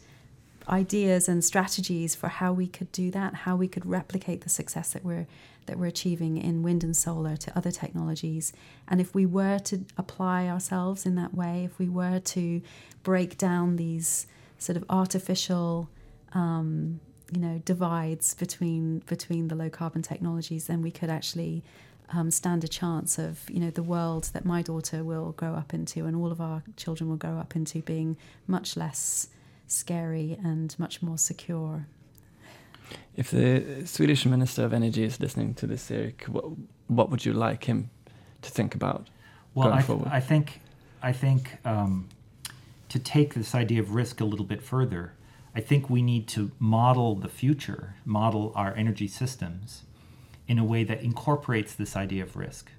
[0.68, 4.94] ideas and strategies for how we could do that, how we could replicate the success
[4.94, 5.28] that we're
[5.66, 8.54] that we're achieving in wind and solar to other technologies.
[8.88, 12.62] And if we were to apply ourselves in that way, if we were to
[13.04, 15.90] break down these sort of artificial
[16.34, 17.00] um,
[17.32, 21.64] you know divides between between the low carbon technologies, then we could actually
[22.10, 25.74] um, stand a chance of you know the world that my daughter will grow up
[25.74, 29.28] into and all of our children will grow up into being much less
[29.68, 31.88] scary and much more secure.
[33.16, 36.46] If the Swedish Minister of Energy is listening to this, Eric, what,
[36.88, 37.90] what would you like him
[38.42, 39.08] to think about
[39.54, 40.10] Well, going I, forward?
[40.12, 40.62] I think
[41.02, 42.10] I think um,
[42.90, 45.14] to take this idea of risk a little bit further,
[45.56, 49.84] I think we need to model the future, model our energy systems
[50.48, 52.72] in a way that incorporates this idea of risk.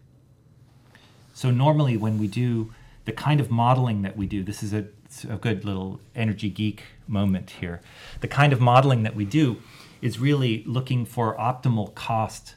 [1.35, 2.73] So normally when we do
[3.05, 4.87] the kind of modeling that we do, this is a,
[5.29, 7.81] a good little energy geek moment here.
[8.21, 9.57] The kind of modeling that we do
[10.03, 12.55] is really looking for optimal cost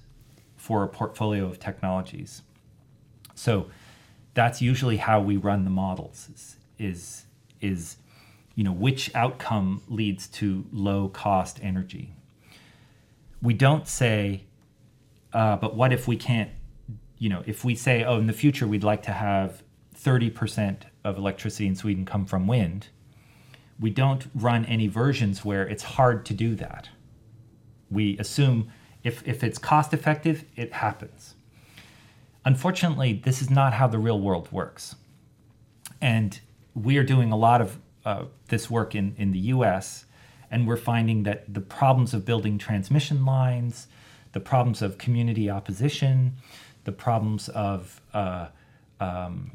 [0.57, 2.41] for a portfolio of technologies.
[3.35, 3.69] So
[4.33, 6.29] that's usually how we run the models.
[6.33, 7.25] Is is,
[7.61, 7.97] is
[8.55, 12.13] you know which outcome leads to low cost energy.
[13.41, 14.43] We don't say,
[15.31, 16.51] uh, but what if we can't?
[17.17, 19.63] You know, if we say, oh, in the future we'd like to have
[19.95, 22.87] 30% of electricity in Sweden come from wind,
[23.79, 26.89] we don't run any versions where it's hard to do that.
[27.89, 28.71] We assume
[29.03, 31.35] if, if it's cost effective, it happens.
[32.45, 34.95] Unfortunately, this is not how the real world works.
[36.01, 36.39] And
[36.73, 40.05] we are doing a lot of uh, this work in, in the US,
[40.49, 43.87] and we're finding that the problems of building transmission lines,
[44.31, 46.33] the problems of community opposition,
[46.85, 48.47] the problems of uh,
[48.99, 49.51] um,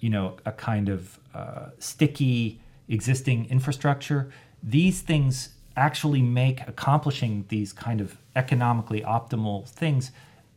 [0.00, 4.30] you know a kind of uh, sticky existing infrastructure,
[4.62, 10.10] these things actually make accomplishing these kind of economically optimal things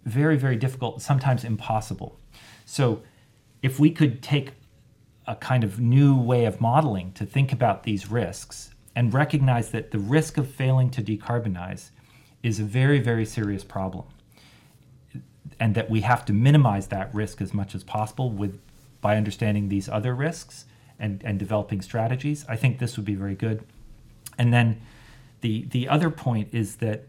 [0.06, 2.18] very, very difficult, sometimes impossible.
[2.66, 3.02] So,
[3.62, 4.52] if we could take
[5.28, 9.92] a kind of new way of modeling to think about these risks and recognize that
[9.92, 11.90] the risk of failing to decarbonize
[12.42, 14.06] is a very, very serious problem,
[15.60, 18.60] and that we have to minimize that risk as much as possible with
[19.02, 20.66] by understanding these other risks
[20.98, 23.64] and, and developing strategies, I think this would be very good.
[24.38, 24.82] And then
[25.42, 27.06] the the other point is that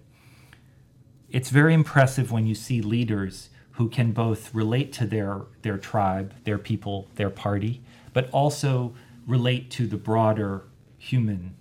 [1.31, 6.35] it's very impressive when you see leaders who can both relate to their their tribe,
[6.45, 8.95] their people, their party, but also
[9.26, 10.64] relate to the broader
[10.99, 11.55] human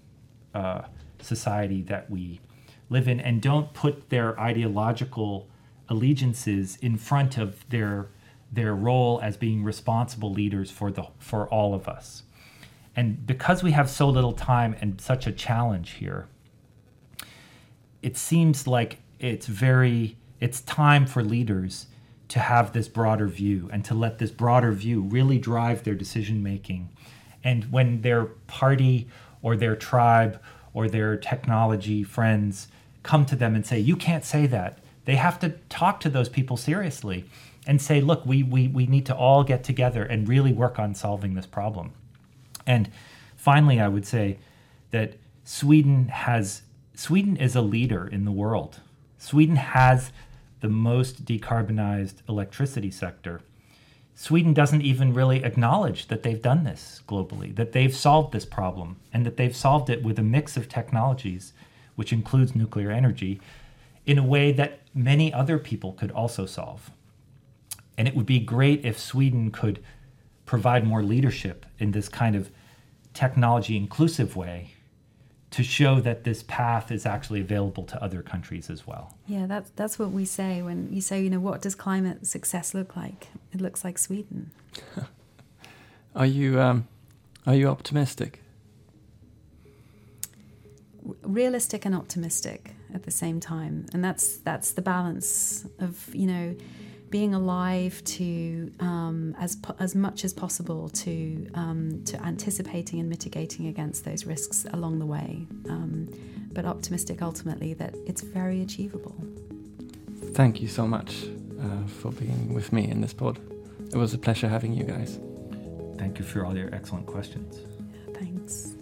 [0.54, 0.82] uh,
[1.22, 2.42] society that we
[2.90, 5.48] live in, and don't put their ideological
[5.88, 8.10] allegiances in front of their
[8.52, 12.24] their role as being responsible leaders for the for all of us.
[12.96, 16.28] And because we have so little time and such a challenge here,
[18.02, 21.88] it seems like it's very it's time for leaders
[22.30, 26.42] to have this broader view and to let this broader view really drive their decision
[26.42, 26.90] making.
[27.44, 29.08] And when their party
[29.42, 30.42] or their tribe
[30.74, 32.68] or their technology friends
[33.04, 36.30] come to them and say, You can't say that, they have to talk to those
[36.30, 37.26] people seriously
[37.66, 40.94] and say, Look, we, we, we need to all get together and really work on
[40.94, 41.94] solving this problem.
[42.68, 42.92] And
[43.36, 44.38] finally, I would say
[44.92, 46.62] that Sweden has
[47.00, 48.82] Sweden is a leader in the world.
[49.18, 50.12] Sweden has
[50.60, 53.40] the most decarbonized electricity sector.
[54.16, 58.98] Sweden doesn't even really acknowledge that they've done this globally, that they've solved this problem,
[59.14, 61.54] and that they've solved it with a mix of technologies,
[61.96, 63.40] which includes nuclear energy,
[64.06, 66.92] in a way that many other people could also solve.
[67.98, 69.82] And it would be great if Sweden could
[70.46, 72.52] provide more leadership in this kind of
[73.14, 74.74] technology inclusive way
[75.52, 79.16] to show that this path is actually available to other countries as well.
[79.26, 82.74] Yeah, that's that's what we say when you say, you know, what does climate success
[82.74, 83.30] look like?
[83.52, 84.52] It looks like Sweden.
[86.16, 86.88] are you um,
[87.48, 88.42] are you optimistic?
[91.24, 96.56] Realistic and optimistic at the same time, and that's that's the balance of you know
[97.10, 103.68] being alive to um, as as much as possible to um, to anticipating and mitigating
[103.68, 106.08] against those risks along the way, um,
[106.54, 109.16] but optimistic ultimately that it's very achievable.
[110.34, 111.26] Thank you so much
[111.62, 113.40] uh, for being with me in this pod.
[113.92, 115.20] It was a pleasure having you guys.
[115.98, 117.60] Thank you for all your excellent questions.
[117.60, 118.76] Yeah, thanks.